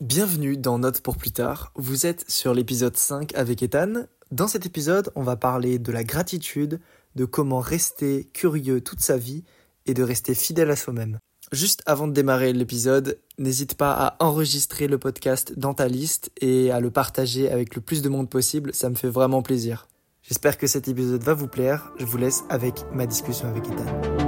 Bienvenue 0.00 0.56
dans 0.56 0.78
Note 0.78 1.00
pour 1.00 1.16
plus 1.16 1.32
tard. 1.32 1.72
Vous 1.74 2.06
êtes 2.06 2.24
sur 2.30 2.54
l'épisode 2.54 2.96
5 2.96 3.34
avec 3.34 3.64
Ethan. 3.64 4.04
Dans 4.30 4.46
cet 4.46 4.64
épisode, 4.64 5.10
on 5.16 5.24
va 5.24 5.34
parler 5.34 5.80
de 5.80 5.90
la 5.90 6.04
gratitude, 6.04 6.78
de 7.16 7.24
comment 7.24 7.58
rester 7.58 8.30
curieux 8.32 8.80
toute 8.80 9.00
sa 9.00 9.16
vie 9.16 9.42
et 9.86 9.94
de 9.94 10.04
rester 10.04 10.36
fidèle 10.36 10.70
à 10.70 10.76
soi-même. 10.76 11.18
Juste 11.50 11.82
avant 11.84 12.06
de 12.06 12.12
démarrer 12.12 12.52
l'épisode, 12.52 13.18
n'hésite 13.38 13.74
pas 13.74 13.90
à 13.92 14.24
enregistrer 14.24 14.86
le 14.86 14.98
podcast 14.98 15.58
dans 15.58 15.74
ta 15.74 15.88
liste 15.88 16.30
et 16.40 16.70
à 16.70 16.78
le 16.78 16.92
partager 16.92 17.50
avec 17.50 17.74
le 17.74 17.80
plus 17.80 18.00
de 18.00 18.08
monde 18.08 18.30
possible, 18.30 18.72
ça 18.74 18.90
me 18.90 18.94
fait 18.94 19.10
vraiment 19.10 19.42
plaisir. 19.42 19.88
J'espère 20.22 20.58
que 20.58 20.68
cet 20.68 20.86
épisode 20.86 21.24
va 21.24 21.34
vous 21.34 21.48
plaire, 21.48 21.90
je 21.98 22.04
vous 22.04 22.18
laisse 22.18 22.44
avec 22.50 22.84
ma 22.92 23.06
discussion 23.06 23.48
avec 23.48 23.66
Ethan. 23.66 24.27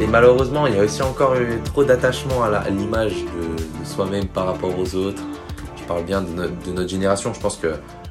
Et, 0.00 0.06
malheureusement, 0.06 0.66
il 0.66 0.74
y 0.74 0.78
a 0.78 0.82
aussi 0.82 1.02
encore 1.02 1.34
eu 1.36 1.60
trop 1.64 1.84
d'attachement 1.84 2.42
à 2.42 2.68
l'image 2.70 3.12
de, 3.14 3.80
de 3.80 3.84
soi-même 3.84 4.26
par 4.26 4.46
rapport 4.46 4.76
aux 4.78 4.94
autres. 4.94 5.22
Je 5.76 5.82
parle 5.84 6.04
bien 6.04 6.20
de, 6.22 6.28
no- 6.28 6.48
de 6.48 6.72
notre 6.72 6.88
génération. 6.88 7.32
Je 7.34 7.40
pense 7.40 7.56
que 7.56 7.68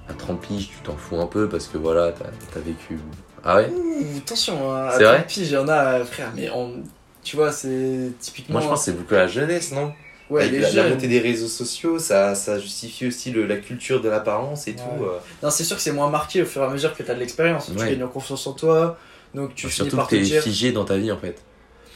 à 0.07 0.13
30 0.17 0.39
piges, 0.41 0.69
tu 0.69 0.77
t'en 0.83 0.95
fous 0.95 1.19
un 1.19 1.25
peu 1.27 1.47
parce 1.49 1.67
que 1.67 1.77
voilà, 1.77 2.11
t'as 2.11 2.25
as 2.59 2.63
vécu. 2.63 2.99
Ah 3.43 3.57
ouais? 3.57 3.69
Ouh, 3.71 4.17
attention, 4.17 4.73
hein, 4.73 4.85
à 4.87 4.97
vrai? 4.97 5.03
30 5.17 5.27
piges, 5.27 5.47
il 5.49 5.53
y 5.53 5.57
en 5.57 5.67
a, 5.67 6.03
frère, 6.05 6.31
mais 6.35 6.49
on- 6.49 6.81
tu 7.23 7.35
vois, 7.35 7.51
c'est 7.51 8.11
typiquement. 8.19 8.53
Moi, 8.53 8.61
je 8.61 8.67
pense 8.67 8.79
que 8.79 8.85
c'est 8.85 8.97
beaucoup 8.97 9.13
la 9.13 9.27
jeunesse, 9.27 9.71
non? 9.71 9.91
Ouais, 10.29 10.41
Avec 10.41 10.53
les 10.53 10.59
la, 10.59 10.69
jeunes. 10.69 10.89
montée 10.93 11.07
des 11.07 11.19
réseaux 11.19 11.47
sociaux, 11.47 11.97
ça, 11.99 12.35
ça 12.35 12.59
justifie 12.59 13.07
aussi 13.07 13.31
le- 13.31 13.47
la 13.47 13.57
culture 13.57 13.99
de 14.01 14.09
l'apparence 14.09 14.67
et 14.67 14.71
Ouais. 14.71 14.77
tout. 14.77 15.03
euh. 15.03 15.17
Non, 15.41 15.49
c'est 15.49 15.63
sûr 15.63 15.75
que 15.75 15.81
c'est 15.81 15.91
moins 15.91 16.09
marqué 16.09 16.41
au 16.43 16.45
fur 16.45 16.61
et 16.61 16.65
à 16.65 16.69
mesure 16.69 16.93
que 16.95 17.01
tu 17.03 17.09
as 17.09 17.15
de 17.15 17.19
l'expérience. 17.19 17.65
Tu 17.71 17.79
Ouais. 17.79 17.89
gagnes 17.89 18.03
en 18.03 18.07
confiance 18.09 18.45
en 18.45 18.53
toi, 18.53 18.97
donc 19.33 19.55
tu 19.55 19.61
finis 19.67 19.73
Surtout 19.73 19.95
par 19.97 20.05
que 20.07 20.11
te 20.11 20.15
t'es 20.17 20.21
dire. 20.25 20.41
figé 20.43 20.71
dans 20.71 20.85
ta 20.85 20.97
vie 20.97 21.11
en 21.11 21.17
fait. 21.17 21.41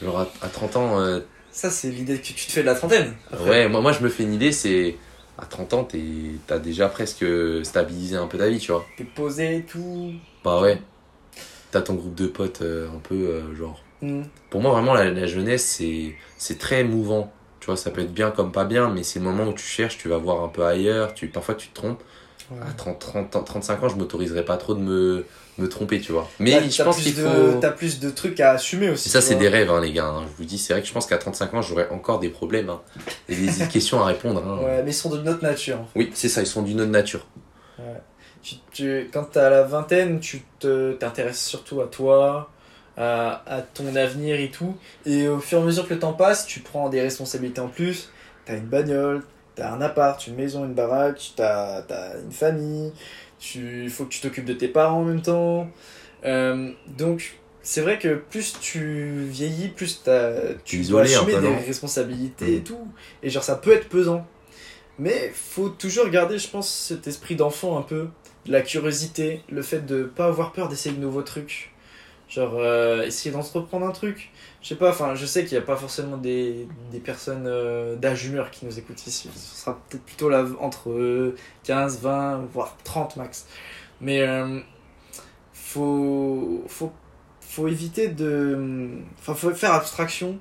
Genre 0.01 0.19
à, 0.19 0.27
à 0.41 0.47
30 0.49 0.75
ans, 0.75 0.99
euh, 0.99 1.19
Ça, 1.51 1.69
c'est 1.69 1.89
l'idée 1.89 2.17
que 2.19 2.23
tu 2.25 2.33
te 2.33 2.51
fais 2.51 2.61
de 2.61 2.65
la 2.65 2.75
trentaine. 2.75 3.13
après. 3.31 3.49
ouais, 3.49 3.69
moi, 3.69 3.81
moi 3.81 3.91
je 3.91 4.01
me 4.01 4.09
fais 4.09 4.23
une 4.23 4.33
idée, 4.33 4.51
c'est 4.51 4.95
à 5.37 5.45
30 5.45 5.73
ans, 5.73 5.87
t'as 6.47 6.59
déjà 6.59 6.87
presque 6.89 7.25
stabilisé 7.63 8.15
un 8.15 8.27
peu 8.27 8.37
ta 8.37 8.47
vie, 8.49 8.59
tu 8.59 8.71
vois. 8.71 8.85
T'es 8.97 9.03
posé 9.03 9.57
et 9.57 9.63
tout. 9.63 10.13
Bah 10.43 10.61
ouais. 10.61 10.81
T'as 11.71 11.81
ton 11.81 11.95
groupe 11.95 12.15
de 12.15 12.27
potes 12.27 12.61
euh, 12.61 12.87
un 12.89 12.99
peu 12.99 13.15
euh, 13.15 13.55
genre. 13.55 13.81
Hmm. 14.01 14.23
Pour 14.49 14.61
moi, 14.61 14.71
vraiment, 14.73 14.93
la, 14.93 15.09
la 15.09 15.25
jeunesse, 15.25 15.81
c'est 16.37 16.57
très 16.59 16.83
mouvant. 16.83 17.31
Tu 17.59 17.67
vois, 17.67 17.77
ça 17.77 17.89
peut 17.91 18.01
être 18.01 18.13
bien 18.13 18.29
comme 18.29 18.51
pas 18.51 18.65
bien, 18.65 18.89
mais 18.89 19.01
c'est 19.03 19.19
le 19.19 19.25
moment 19.25 19.45
où 19.45 19.53
tu 19.53 19.63
cherches, 19.65 19.97
tu 19.97 20.09
vas 20.09 20.17
voir 20.17 20.43
un 20.43 20.49
peu 20.49 20.65
ailleurs, 20.65 21.13
tu, 21.13 21.27
parfois 21.27 21.55
tu 21.55 21.69
te 21.69 21.73
trompes. 21.75 22.03
Ouais. 22.51 22.57
À 22.61 22.73
30, 22.73 22.99
30, 22.99 23.35
ans- 23.37 23.43
35 23.43 23.83
ans, 23.83 23.87
je 23.89 23.95
m'autoriserais 23.95 24.43
pas 24.43 24.57
trop 24.57 24.73
de 24.75 24.81
me, 24.81 25.25
me 25.57 25.67
tromper, 25.69 25.99
tu 26.01 26.11
vois. 26.11 26.27
Mais 26.39 26.69
je 26.69 26.83
pense 26.83 26.97
qu'il 27.01 27.13
faut. 27.13 27.59
T'as 27.61 27.71
plus 27.71 27.99
de 27.99 28.09
trucs 28.09 28.39
à 28.39 28.51
assumer 28.51 28.89
aussi. 28.89 29.07
Et 29.07 29.11
ça, 29.11 29.21
c'est 29.21 29.35
des 29.35 29.49
rêves, 29.49 29.69
hein, 29.71 29.79
les 29.81 29.91
gars. 29.93 30.05
hein. 30.07 30.23
Je 30.31 30.37
vous 30.37 30.45
dis, 30.45 30.57
c'est 30.57 30.73
vrai 30.73 30.81
que 30.81 30.87
je 30.87 30.93
pense 30.93 31.05
qu'à 31.05 31.17
35 31.17 31.53
ans, 31.53 31.61
j'aurais 31.61 31.89
encore 31.89 32.19
des 32.19 32.29
problèmes. 32.29 32.69
Hein. 32.69 32.81
Et 33.29 33.35
des 33.35 33.67
questions 33.71 34.01
à 34.01 34.05
répondre. 34.05 34.41
Ouais, 34.63 34.81
mais 34.83 34.91
ils 34.91 34.93
sont 34.95 35.09
de 35.09 35.19
notre 35.21 35.43
nature. 35.43 35.79
Oui, 35.95 36.11
c'est 36.13 36.29
ça, 36.29 36.41
ils 36.41 36.47
sont 36.47 36.61
d'une 36.63 36.81
autre 36.81 36.91
nature. 36.91 37.25
Tu, 38.41 38.55
tu- 38.71 39.09
quand 39.13 39.23
t'as 39.31 39.49
la 39.49 39.63
vingtaine, 39.63 40.19
tu 40.19 40.43
te- 40.59 40.93
t'intéresses 40.93 41.43
surtout 41.45 41.79
à 41.79 41.87
toi, 41.87 42.49
à, 42.97 43.41
à 43.47 43.61
ton 43.61 43.95
avenir 43.95 44.37
et 44.39 44.49
tout. 44.51 44.75
Et 45.05 45.27
au 45.29 45.39
fur 45.39 45.59
et 45.59 45.61
à 45.61 45.65
mesure 45.65 45.87
que 45.87 45.93
le 45.93 45.99
temps 46.01 46.11
passe, 46.13 46.45
tu 46.45 46.59
prends 46.59 46.89
des 46.89 47.01
responsabilités 47.01 47.61
en 47.61 47.69
plus. 47.69 48.09
T'as 48.45 48.57
une 48.57 48.65
bagnole, 48.65 49.23
t'as 49.55 49.71
un 49.71 49.79
appart, 49.79 50.27
une 50.27 50.35
maison, 50.35 50.65
une 50.65 50.73
baraque, 50.73 51.31
t'as 51.37 51.83
as 51.89 52.17
une 52.21 52.33
famille. 52.33 52.91
Il 53.55 53.89
faut 53.89 54.05
que 54.05 54.09
tu 54.09 54.21
t'occupes 54.21 54.45
de 54.45 54.53
tes 54.53 54.67
parents 54.67 54.99
en 55.01 55.05
même 55.05 55.21
temps. 55.21 55.69
Euh, 56.25 56.71
donc, 56.97 57.35
c'est 57.61 57.81
vrai 57.81 57.99
que 57.99 58.15
plus 58.15 58.55
tu 58.61 59.25
vieillis, 59.29 59.69
plus 59.69 60.01
t'as- 60.03 60.53
tu 60.65 60.81
dois 60.83 61.01
assumer 61.01 61.33
des 61.41 61.55
responsabilités 61.65 62.55
et 62.55 62.59
Mm. 62.59 62.63
tout. 62.63 62.87
Et 63.21 63.29
genre, 63.29 63.43
ça 63.43 63.55
peut 63.55 63.71
être 63.73 63.89
pesant. 63.89 64.25
Mais 64.99 65.31
faut 65.33 65.69
toujours 65.69 66.07
garder, 66.09 66.37
je 66.37 66.47
pense, 66.47 66.69
cet 66.69 67.07
esprit 67.07 67.35
d'enfant 67.35 67.77
un 67.77 67.81
peu, 67.81 68.07
de 68.45 68.51
la 68.51 68.61
curiosité, 68.61 69.41
le 69.49 69.61
fait 69.61 69.85
de 69.85 70.03
pas 70.03 70.25
avoir 70.27 70.51
peur 70.51 70.69
d'essayer 70.69 70.95
de 70.95 71.01
nouveaux 71.01 71.23
trucs. 71.23 71.71
Genre, 72.33 72.53
euh, 72.57 73.03
essayer 73.03 73.31
d'entreprendre 73.31 73.85
un 73.85 73.91
truc. 73.91 74.31
Je 74.61 74.69
sais 74.69 74.75
pas, 74.75 74.89
enfin, 74.89 75.13
je 75.15 75.25
sais 75.25 75.43
qu'il 75.45 75.57
n'y 75.57 75.63
a 75.63 75.65
pas 75.65 75.75
forcément 75.75 76.17
des, 76.17 76.67
des 76.91 76.99
personnes 76.99 77.45
euh, 77.47 77.95
d'âge 77.95 78.25
humeur 78.25 78.49
qui 78.49 78.65
nous 78.65 78.79
écoutent 78.79 79.05
ici. 79.05 79.29
Ce 79.35 79.61
sera 79.61 79.79
peut-être 79.89 80.03
plutôt 80.03 80.29
là, 80.29 80.45
entre 80.59 80.89
euh, 80.91 81.35
15, 81.63 81.99
20, 82.01 82.47
voire 82.53 82.75
30 82.83 83.17
max. 83.17 83.45
Mais 84.01 84.21
euh, 84.21 84.59
faut, 85.53 86.63
faut, 86.67 86.91
faut 87.41 87.67
éviter 87.67 88.07
de. 88.09 88.89
Enfin, 89.19 89.35
faut 89.35 89.53
faire 89.53 89.73
abstraction 89.73 90.39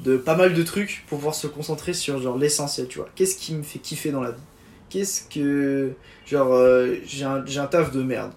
de 0.00 0.16
pas 0.18 0.36
mal 0.36 0.54
de 0.54 0.62
trucs 0.62 1.04
pour 1.08 1.18
pouvoir 1.18 1.34
se 1.34 1.46
concentrer 1.46 1.94
sur 1.94 2.20
genre 2.20 2.36
l'essentiel, 2.38 2.88
tu 2.88 2.98
vois. 2.98 3.08
Qu'est-ce 3.14 3.36
qui 3.38 3.54
me 3.54 3.62
fait 3.62 3.78
kiffer 3.78 4.10
dans 4.10 4.22
la 4.22 4.32
vie? 4.32 4.42
Qu'est-ce 4.90 5.22
que. 5.28 5.92
Genre, 6.26 6.52
euh, 6.52 6.96
j'ai 7.06 7.24
un, 7.24 7.44
un 7.44 7.66
taf 7.66 7.92
de 7.92 8.02
merde. 8.02 8.32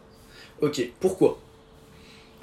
Ok, 0.62 0.82
pourquoi? 1.00 1.40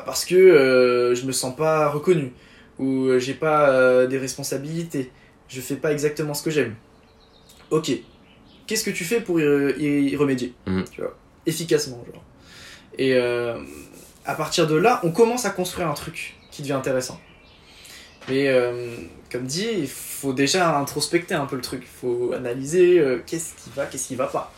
Parce 0.04 0.24
que 0.24 0.34
euh, 0.34 1.14
je 1.14 1.24
me 1.26 1.32
sens 1.32 1.56
pas 1.56 1.88
reconnu, 1.88 2.32
ou 2.78 3.06
euh, 3.06 3.18
j'ai 3.18 3.34
pas 3.34 3.70
euh, 3.70 4.06
des 4.06 4.18
responsabilités, 4.18 5.10
je 5.48 5.60
fais 5.60 5.76
pas 5.76 5.92
exactement 5.92 6.34
ce 6.34 6.42
que 6.42 6.50
j'aime. 6.50 6.74
Ok, 7.70 7.90
qu'est-ce 8.66 8.84
que 8.84 8.90
tu 8.90 9.04
fais 9.04 9.20
pour 9.20 9.40
y, 9.40 10.16
remédier? 10.16 10.54
Mhm. 10.66 10.84
Tu 10.90 11.00
vois, 11.00 11.16
efficacement, 11.46 12.04
genre. 12.12 12.22
Et 12.98 13.14
euh, 13.14 13.58
à 14.24 14.34
partir 14.34 14.66
de 14.66 14.76
là, 14.76 15.00
on 15.02 15.10
commence 15.10 15.44
à 15.44 15.50
construire 15.50 15.88
un 15.88 15.94
truc 15.94 16.36
qui 16.50 16.62
devient 16.62 16.74
intéressant. 16.74 17.20
Mais 18.28 18.48
euh, 18.48 18.96
comme 19.30 19.44
dit, 19.44 19.68
il 19.78 19.88
faut 19.88 20.32
déjà 20.32 20.76
introspecter 20.78 21.34
un 21.34 21.46
peu 21.46 21.56
le 21.56 21.62
truc. 21.62 21.82
Il 21.82 22.08
faut 22.08 22.32
analyser 22.32 22.98
euh, 22.98 23.22
qu'est-ce 23.24 23.54
qui 23.54 23.70
va, 23.74 23.86
qu'est-ce 23.86 24.08
qui 24.08 24.16
va 24.16 24.26
pas. 24.26 24.52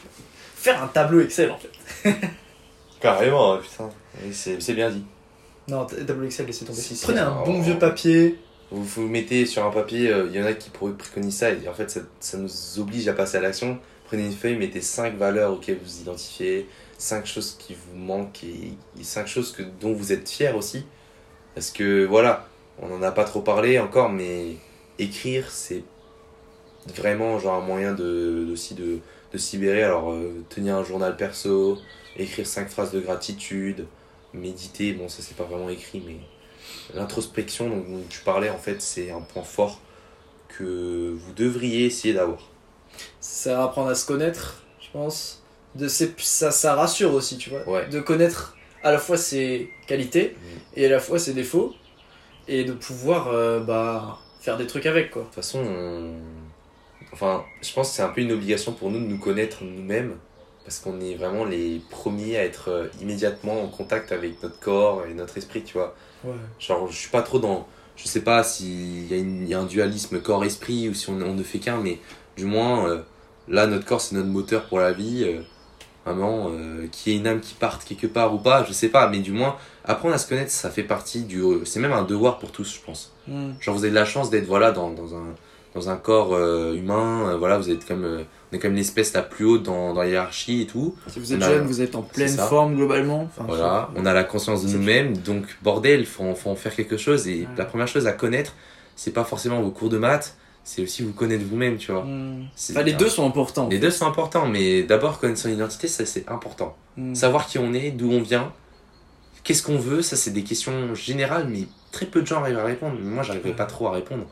Faire 0.54 0.82
un 0.82 0.88
tableau 0.88 1.20
Excel 1.20 1.50
en 1.50 1.58
fait. 1.58 2.14
Carrément, 3.00 3.58
putain. 3.58 3.90
C'est 4.32 4.74
bien 4.74 4.90
dit. 4.90 5.04
Non, 5.68 5.84
tableau 5.84 6.24
Excel, 6.24 6.46
laissez 6.46 6.64
tomber. 6.64 6.80
Si, 6.80 6.96
si, 6.96 7.04
Prenez 7.04 7.20
un 7.20 7.42
bon 7.44 7.60
vieux 7.60 7.78
papier. 7.78 8.38
Vous 8.70 8.84
vous 8.84 9.08
mettez 9.08 9.46
sur 9.46 9.64
un 9.64 9.70
papier, 9.70 10.12
euh, 10.12 10.26
il 10.28 10.38
y 10.38 10.42
en 10.42 10.46
a 10.46 10.52
qui 10.52 10.68
préconiser 10.68 11.30
ça, 11.30 11.50
et 11.50 11.68
en 11.68 11.72
fait 11.72 11.90
ça, 11.90 12.00
ça 12.20 12.36
nous 12.36 12.50
oblige 12.78 13.08
à 13.08 13.14
passer 13.14 13.38
à 13.38 13.40
l'action. 13.40 13.78
Prenez 14.04 14.26
une 14.26 14.32
feuille, 14.32 14.56
mettez 14.56 14.82
5 14.82 15.16
valeurs 15.16 15.52
auxquelles 15.52 15.78
vous 15.82 16.02
identifiez, 16.02 16.66
5 16.98 17.24
choses 17.24 17.56
qui 17.58 17.74
vous 17.74 17.96
manquent 17.96 18.44
et, 18.44 18.74
5 19.02 19.26
choses 19.26 19.52
que, 19.52 19.62
dont 19.80 19.94
vous 19.94 20.12
êtes 20.12 20.28
fiers 20.28 20.52
aussi. 20.52 20.84
Parce 21.54 21.70
que 21.70 22.04
voilà, 22.04 22.46
on 22.80 22.88
n'en 22.88 23.02
a 23.02 23.10
pas 23.10 23.24
trop 23.24 23.40
parlé 23.40 23.78
encore, 23.78 24.10
mais 24.10 24.56
écrire 24.98 25.50
c'est 25.50 25.82
vraiment 26.94 27.38
genre 27.38 27.54
un 27.54 27.66
moyen 27.66 27.94
de, 27.94 28.48
aussi 28.52 28.74
de, 28.74 28.98
de 29.32 29.38
se 29.38 29.56
libérer. 29.56 29.82
Alors 29.82 30.12
euh, 30.12 30.44
tenir 30.50 30.76
un 30.76 30.84
journal 30.84 31.16
perso, 31.16 31.78
écrire 32.18 32.46
5 32.46 32.68
phrases 32.68 32.92
de 32.92 33.00
gratitude, 33.00 33.86
méditer, 34.34 34.92
bon 34.92 35.08
ça 35.08 35.22
c'est 35.22 35.36
pas 35.36 35.44
vraiment 35.44 35.68
écrit, 35.68 36.02
mais 36.06 36.16
l'introspection 36.94 37.68
dont, 37.68 38.02
tu 38.08 38.20
parlais, 38.20 38.50
en 38.50 38.58
fait, 38.58 38.80
c'est 38.82 39.10
un 39.10 39.20
point 39.20 39.42
fort 39.42 39.80
que 40.48 41.14
vous 41.16 41.32
devriez 41.32 41.86
essayer 41.86 42.14
d'avoir. 42.14 42.38
Ça 43.20 43.64
apprendre 43.64 43.90
à 43.90 43.94
se 43.94 44.06
connaître, 44.06 44.62
je 44.80 44.88
pense. 44.92 45.42
De 45.74 45.86
ses- 45.88 46.14
ça, 46.18 46.50
ça 46.50 46.74
rassure 46.74 47.12
aussi, 47.14 47.36
tu 47.38 47.50
vois. 47.50 47.68
Ouais. 47.68 47.88
De 47.88 48.00
connaître 48.00 48.56
à 48.82 48.90
la 48.92 48.98
fois 48.98 49.16
ses 49.16 49.70
qualités 49.86 50.34
et 50.74 50.86
à 50.86 50.88
la 50.88 50.98
fois 51.00 51.18
ses 51.18 51.34
défauts. 51.34 51.74
Et 52.48 52.64
de 52.64 52.72
pouvoir 52.72 53.28
euh, 53.28 53.60
bah, 53.60 54.18
faire 54.40 54.56
des 54.56 54.66
trucs 54.66 54.86
avec, 54.86 55.10
quoi. 55.10 55.22
De 55.22 55.26
toute 55.26 55.34
façon, 55.36 55.60
on- 55.62 56.14
enfin, 57.12 57.44
je 57.62 57.72
pense 57.74 57.90
que 57.90 57.96
c'est 57.96 58.02
un 58.02 58.08
peu 58.08 58.22
une 58.22 58.32
obligation 58.32 58.72
pour 58.72 58.90
nous 58.90 58.98
de 58.98 59.04
nous 59.04 59.18
connaître 59.18 59.62
nous-mêmes, 59.62 60.16
parce 60.68 60.80
qu'on 60.80 61.00
est 61.00 61.14
vraiment 61.14 61.46
les 61.46 61.80
premiers 61.88 62.36
à 62.36 62.44
être 62.44 62.68
euh, 62.68 62.88
immédiatement 63.00 63.62
en 63.62 63.68
contact 63.68 64.12
avec 64.12 64.42
notre 64.42 64.60
corps 64.60 65.06
et 65.06 65.14
notre 65.14 65.38
esprit, 65.38 65.62
tu 65.64 65.72
vois. 65.78 65.94
Ouais. 66.24 66.34
Genre, 66.58 66.86
je 66.90 66.94
suis 66.94 67.08
pas 67.08 67.22
trop 67.22 67.38
dans. 67.38 67.66
Je 67.96 68.06
sais 68.06 68.20
pas 68.20 68.44
s'il 68.44 69.10
y, 69.10 69.48
y 69.48 69.54
a 69.54 69.60
un 69.60 69.64
dualisme 69.64 70.20
corps-esprit 70.20 70.90
ou 70.90 70.94
si 70.94 71.08
on, 71.08 71.14
on 71.22 71.32
ne 71.32 71.42
fait 71.42 71.58
qu'un, 71.58 71.78
mais 71.78 72.00
du 72.36 72.44
moins, 72.44 72.86
euh, 72.86 73.00
là, 73.48 73.66
notre 73.66 73.86
corps, 73.86 74.02
c'est 74.02 74.14
notre 74.14 74.28
moteur 74.28 74.66
pour 74.66 74.78
la 74.78 74.92
vie. 74.92 75.24
euh, 75.24 75.40
vraiment, 76.04 76.50
euh, 76.50 76.86
qu'il 76.92 77.12
y 77.12 77.16
ait 77.16 77.18
une 77.18 77.26
âme 77.26 77.40
qui 77.40 77.54
parte 77.54 77.84
quelque 77.84 78.06
part 78.06 78.34
ou 78.34 78.38
pas, 78.38 78.64
je 78.64 78.72
sais 78.72 78.88
pas, 78.90 79.08
mais 79.08 79.20
du 79.20 79.32
moins, 79.32 79.56
apprendre 79.86 80.14
à 80.14 80.18
se 80.18 80.28
connaître, 80.28 80.50
ça 80.50 80.68
fait 80.68 80.82
partie 80.82 81.22
du. 81.22 81.42
C'est 81.64 81.80
même 81.80 81.92
un 81.92 82.04
devoir 82.04 82.38
pour 82.38 82.52
tous, 82.52 82.74
je 82.74 82.80
pense. 82.84 83.14
Hmm. 83.26 83.52
Genre, 83.58 83.74
vous 83.74 83.84
avez 83.84 83.90
de 83.90 83.94
la 83.94 84.04
chance 84.04 84.28
d'être 84.28 84.46
voilà, 84.46 84.70
dans, 84.70 84.90
dans, 84.90 85.14
un, 85.14 85.34
dans 85.74 85.90
un 85.90 85.96
corps 85.96 86.34
euh, 86.34 86.74
humain, 86.74 87.30
euh, 87.30 87.36
voilà, 87.36 87.58
vous 87.58 87.70
êtes 87.70 87.86
comme. 87.86 88.04
euh, 88.04 88.22
on 88.50 88.56
est 88.56 88.58
comme 88.58 88.74
l'espèce 88.74 89.12
la 89.12 89.20
plus 89.22 89.44
haute 89.44 89.62
dans, 89.64 89.92
dans 89.92 90.00
la 90.00 90.08
hiérarchie 90.08 90.62
et 90.62 90.66
tout. 90.66 90.94
Si 91.08 91.20
vous 91.20 91.34
êtes 91.34 91.42
a- 91.42 91.48
jeune, 91.50 91.66
vous 91.66 91.82
êtes 91.82 91.94
en 91.94 92.00
pleine 92.02 92.34
forme 92.34 92.76
globalement. 92.76 93.24
Enfin, 93.24 93.44
Voilà, 93.46 93.90
on 93.94 94.06
a 94.06 94.14
la 94.14 94.24
conscience 94.24 94.64
de 94.64 94.72
nous-mêmes, 94.76 95.16
donc 95.18 95.44
bordel, 95.62 96.06
faut, 96.06 96.34
faut 96.34 96.48
en 96.50 96.56
faire 96.56 96.74
quelque 96.74 96.96
chose. 96.96 97.28
Et 97.28 97.40
Ouais. 97.42 97.48
la 97.58 97.66
première 97.66 97.88
chose 97.88 98.06
à 98.06 98.12
connaître, 98.12 98.54
c'est 98.96 99.12
pas 99.12 99.24
forcément 99.24 99.60
vos 99.60 99.70
cours 99.70 99.90
de 99.90 99.98
maths, 99.98 100.34
c'est 100.64 100.80
aussi 100.82 101.02
vous 101.02 101.12
connaître 101.12 101.44
vous-même, 101.44 101.76
tu 101.76 101.92
vois. 101.92 102.04
Hmm. 102.04 102.46
Enfin, 102.70 102.82
les 102.82 102.94
deux 102.94 103.10
sont 103.10 103.26
importants. 103.26 103.68
Les 103.68 103.78
deux 103.78 103.90
sont 103.90 104.06
importants, 104.06 104.46
mais 104.46 104.82
d'abord 104.82 105.18
connaître 105.20 105.40
son 105.40 105.50
identité, 105.50 105.86
ça 105.86 106.06
c'est 106.06 106.26
important. 106.30 106.74
Hmm. 106.96 107.14
Savoir 107.14 107.46
qui 107.46 107.58
on 107.58 107.74
est, 107.74 107.90
d'où 107.90 108.10
on 108.10 108.22
vient, 108.22 108.50
Qu'est-ce 109.44 109.62
qu'on 109.62 109.78
veut 109.78 110.02
Ça, 110.02 110.16
c'est 110.16 110.32
des 110.32 110.42
questions 110.42 110.94
générales, 110.94 111.46
mais 111.50 111.64
très 111.90 112.04
peu 112.06 112.20
de 112.22 112.26
gens 112.26 112.40
arrivent 112.40 112.58
à 112.58 112.64
répondre. 112.64 112.96
Moi, 113.00 113.22
j'arriverai 113.22 113.52
pas 113.54 113.64
trop 113.64 113.86
à 113.86 113.92
répondre. 113.92 114.24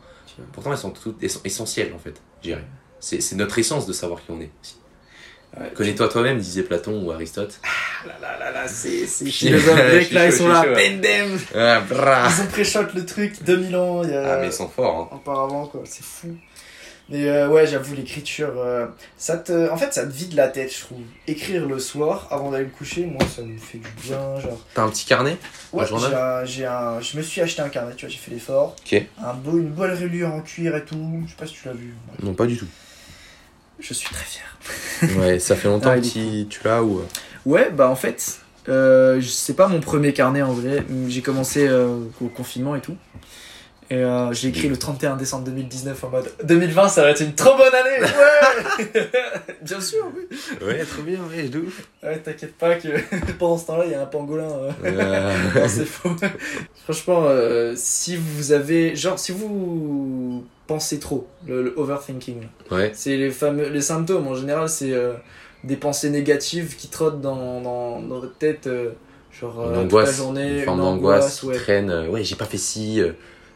Pourtant, 0.52 0.72
elles 0.72 0.78
sont 0.78 0.90
toutes 0.90 1.22
essentielles, 1.44 1.92
en 1.94 1.98
fait, 1.98 2.20
je 2.42 2.48
dirais. 2.48 2.64
C'est 3.00 3.34
notre 3.34 3.58
essence 3.58 3.86
de 3.86 3.92
savoir 3.92 4.20
qui 4.22 4.30
on 4.30 4.40
est. 4.40 4.50
Ouais, 5.58 5.70
Connais-toi 5.74 6.08
toi-même, 6.08 6.38
disait 6.38 6.62
Platon 6.62 7.02
ou 7.04 7.12
Aristote. 7.12 7.60
Ah 7.62 8.08
là 8.08 8.14
là 8.20 8.38
là 8.38 8.50
là, 8.50 8.68
c'est 8.68 9.06
philosophes 9.06 9.74
grecs 9.74 10.10
là, 10.10 10.26
ils 10.26 10.32
sont 10.32 10.48
là, 10.48 10.64
pendem 10.64 11.38
Ah. 11.54 12.28
Ils 12.28 12.42
ont 12.42 12.46
pré-shot 12.46 12.86
le 12.94 13.06
truc 13.06 13.42
2000 13.42 13.76
ans, 13.76 14.02
il 14.02 14.10
y 14.10 14.14
a... 14.14 14.34
Ah, 14.34 14.38
mais 14.40 14.46
ils 14.46 14.52
sont 14.52 14.68
forts. 14.68 15.10
Hein. 15.12 15.16
auparavant 15.16 15.66
quoi, 15.66 15.82
c'est 15.84 16.04
fou. 16.04 16.36
Mais 17.08 17.28
euh, 17.28 17.48
ouais, 17.48 17.68
j'avoue 17.68 17.94
l'écriture, 17.94 18.52
euh, 18.58 18.86
ça 19.16 19.36
te, 19.36 19.70
en 19.70 19.76
fait, 19.76 19.94
ça 19.94 20.04
te 20.04 20.12
vide 20.12 20.34
la 20.34 20.48
tête, 20.48 20.74
je 20.74 20.80
trouve. 20.80 20.98
Écrire 21.28 21.64
le 21.64 21.78
soir 21.78 22.26
avant 22.32 22.50
d'aller 22.50 22.64
me 22.64 22.70
coucher, 22.70 23.06
moi, 23.06 23.20
ça 23.32 23.42
me 23.42 23.56
fait 23.58 23.78
du 23.78 23.88
bien, 24.02 24.40
genre. 24.40 24.58
T'as 24.74 24.82
un 24.82 24.88
petit 24.90 25.04
carnet 25.06 25.36
Ouais, 25.72 25.84
j'ai 25.86 25.94
un, 26.14 26.44
j'ai 26.44 26.66
un, 26.66 27.00
je 27.00 27.16
me 27.16 27.22
suis 27.22 27.40
acheté 27.40 27.62
un 27.62 27.68
carnet, 27.68 27.94
tu 27.96 28.06
vois, 28.06 28.12
j'ai 28.12 28.18
fait 28.18 28.32
l'effort. 28.32 28.74
Ok. 28.84 29.00
Un 29.24 29.34
beau, 29.34 29.56
une 29.58 29.68
bonne 29.70 29.92
reliure 29.92 30.32
en 30.32 30.40
cuir 30.40 30.74
et 30.74 30.84
tout. 30.84 31.22
Je 31.26 31.30
sais 31.30 31.36
pas 31.36 31.46
si 31.46 31.54
tu 31.54 31.68
l'as 31.68 31.74
vu. 31.74 31.94
Non, 32.24 32.34
pas 32.34 32.46
du 32.46 32.56
tout. 32.56 32.66
Je 33.78 33.94
suis 33.94 34.08
très 34.08 34.24
fier. 34.24 35.16
Ouais, 35.20 35.38
ça 35.38 35.54
fait 35.54 35.68
longtemps 35.68 35.90
Ah, 35.92 36.00
que 36.00 36.06
tu 36.06 36.46
tu 36.48 36.60
l'as 36.64 36.82
ou. 36.82 36.98
euh, 36.98 37.06
Ouais, 37.44 37.70
bah 37.70 37.88
en 37.88 37.94
fait, 37.94 38.40
euh, 38.68 39.20
c'est 39.22 39.54
pas 39.54 39.68
mon 39.68 39.78
premier 39.80 40.12
carnet 40.12 40.42
en 40.42 40.52
vrai. 40.54 40.82
J'ai 41.06 41.22
commencé 41.22 41.68
euh, 41.68 41.98
au 42.20 42.26
confinement 42.28 42.74
et 42.74 42.80
tout. 42.80 42.96
Et 43.88 43.96
euh, 43.96 44.32
j'ai 44.32 44.48
écrit 44.48 44.68
le 44.68 44.76
31 44.76 45.14
décembre 45.16 45.44
2019 45.44 46.04
en 46.04 46.10
mode 46.10 46.32
2020, 46.42 46.88
ça 46.88 47.02
va 47.02 47.10
être 47.10 47.20
une 47.20 47.34
trop 47.34 47.56
bonne 47.56 47.72
année! 47.72 48.02
Ouais! 48.04 49.10
Bien 49.62 49.80
sûr, 49.80 50.10
oui! 50.16 50.36
Ouais, 50.64 50.84
trop 50.84 51.02
bien, 51.02 51.20
ouais, 51.30 51.44
de 51.48 51.60
ouf. 51.60 51.86
Ouais, 52.02 52.18
t'inquiète 52.18 52.56
pas 52.56 52.74
que 52.74 52.88
pendant 53.38 53.56
ce 53.56 53.66
temps-là, 53.66 53.84
il 53.86 53.92
y 53.92 53.94
a 53.94 54.02
un 54.02 54.06
pangolin. 54.06 54.50
euh. 54.84 55.34
Non, 55.54 55.68
c'est 55.68 55.84
faux. 55.84 56.10
Franchement, 56.84 57.24
euh, 57.26 57.74
si 57.76 58.16
vous 58.16 58.50
avez. 58.52 58.96
Genre, 58.96 59.18
si 59.20 59.30
vous 59.32 60.44
pensez 60.66 60.98
trop, 60.98 61.28
le, 61.46 61.62
le 61.62 61.74
overthinking, 61.76 62.40
ouais. 62.72 62.90
c'est 62.92 63.16
les 63.16 63.30
fameux. 63.30 63.68
Les 63.68 63.80
symptômes 63.80 64.26
en 64.26 64.34
général, 64.34 64.68
c'est 64.68 64.92
euh, 64.92 65.12
des 65.62 65.76
pensées 65.76 66.10
négatives 66.10 66.74
qui 66.76 66.88
trottent 66.88 67.20
dans, 67.20 67.60
dans, 67.60 68.00
dans 68.00 68.18
votre 68.18 68.36
tête, 68.36 68.68
genre 69.32 69.70
Une 69.70 69.78
angoisse, 69.78 69.88
toute 69.88 70.18
la 70.18 70.24
journée, 70.24 70.58
une 70.58 70.64
forme 70.64 70.78
une 70.80 70.84
d'angoisse 70.86 71.18
angoisse, 71.22 71.40
qui 71.40 71.46
ouais. 71.46 71.54
traîne. 71.56 72.08
Ouais, 72.08 72.24
j'ai 72.24 72.36
pas 72.36 72.46
fait 72.46 72.58
ci, 72.58 73.00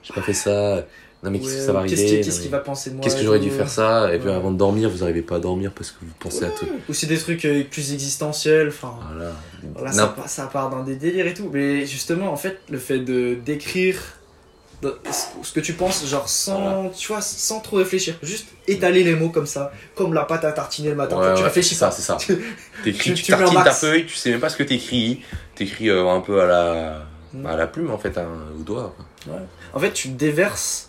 j'ai 0.02 0.12
pas 0.14 0.23
fait 0.23 0.32
ça. 0.35 0.85
Non, 1.23 1.31
mais 1.31 1.38
qu'est-ce 1.38 1.50
que 1.52 1.58
Ouais, 1.61 1.67
ça 1.67 1.73
va 1.75 1.82
Qu'est-ce 1.82 2.00
arriver? 2.00 2.20
qui- 2.20 2.25
qu'est-ce 2.25 2.41
qu'il 2.41 2.50
va 2.50 2.58
penser 2.61 2.88
de 2.91 2.94
moi 2.94 3.05
Qu'est-ce 3.05 3.17
que 3.17 3.23
j'aurais 3.23 3.41
dû 3.41 3.50
faire 3.50 3.69
ça? 3.69 4.14
Et 4.14 4.19
puis 4.19 4.29
Ouais. 4.31 4.35
avant 4.35 4.50
de 4.50 4.56
dormir, 4.56 4.88
vous 4.88 5.02
arrivez 5.02 5.20
pas 5.20 5.37
à 5.37 5.38
dormir 5.38 5.70
parce 5.75 5.91
que 5.91 5.97
vous 6.00 6.12
pensez 6.19 6.44
à 6.44 6.49
tout. 6.49 6.64
Ouais. 6.64 6.70
Ou 6.88 6.94
c'est 6.94 7.06
des 7.08 7.19
trucs 7.19 7.44
euh, 7.44 7.62
plus 7.70 7.93
existentiels, 7.93 8.69
enfin. 8.69 8.94
Voilà. 9.12 9.32
Voilà, 9.75 9.93
ça, 9.93 10.06
part- 10.06 10.29
ça 10.31 10.47
part 10.47 10.70
dans 10.70 10.82
des 10.82 10.97
délires 10.97 11.26
et 11.26 11.35
tout. 11.35 11.50
Mais 11.52 11.85
justement, 11.85 12.32
en 12.32 12.37
fait, 12.37 12.61
le 12.70 12.79
fait 12.79 13.00
de 13.00 13.35
d'écrire 13.35 13.99
ce- 15.43 15.52
que 15.52 15.61
tu 15.61 15.75
penses, 15.75 16.06
genre 16.06 16.26
sans, 16.26 16.88
tu 16.88 17.08
vois, 17.08 17.20
sans 17.20 17.61
trop 17.61 17.76
réfléchir, 17.76 18.14
juste 18.23 18.46
étaler 18.67 19.05
les 19.05 19.14
mots 19.14 19.29
comme 19.29 19.44
ça, 19.46 19.73
comme 19.94 20.14
la 20.14 20.25
pâte 20.25 20.44
à 20.46 20.53
tartiner 20.53 20.88
le 20.88 20.94
matin. 20.96 21.19
Ouais, 21.19 21.35
tu 21.35 21.41
ouais, 21.41 21.44
réfléchis 21.44 21.75
c'est 21.75 21.81
ça, 21.81 21.91
c'est 21.91 22.00
ça. 22.00 22.17
Tu- 22.19 22.38
T'écris, 22.82 23.12
tu- 23.12 23.23
tu, 23.25 23.31
tartines 23.32 23.62
ta 23.62 23.73
feuille, 23.73 24.06
tu 24.06 24.14
sais 24.14 24.31
même 24.31 24.41
pas 24.41 24.49
ce 24.49 24.56
que 24.56 24.62
t'écris. 24.62 25.20
T'écris 25.55 25.91
euh, 25.91 26.08
un 26.08 26.20
peu 26.20 26.41
à 26.41 26.46
la, 26.46 27.03
Mm. 27.35 27.44
à 27.46 27.56
la 27.56 27.67
plume 27.67 27.91
en 27.91 27.99
fait, 27.99 28.17
hein, 28.17 28.26
au 28.58 28.62
doigt. 28.62 28.94
quoi. 29.26 29.35
En 29.75 29.78
fait, 29.81 29.93
tu 29.93 30.08
déverses. 30.08 30.88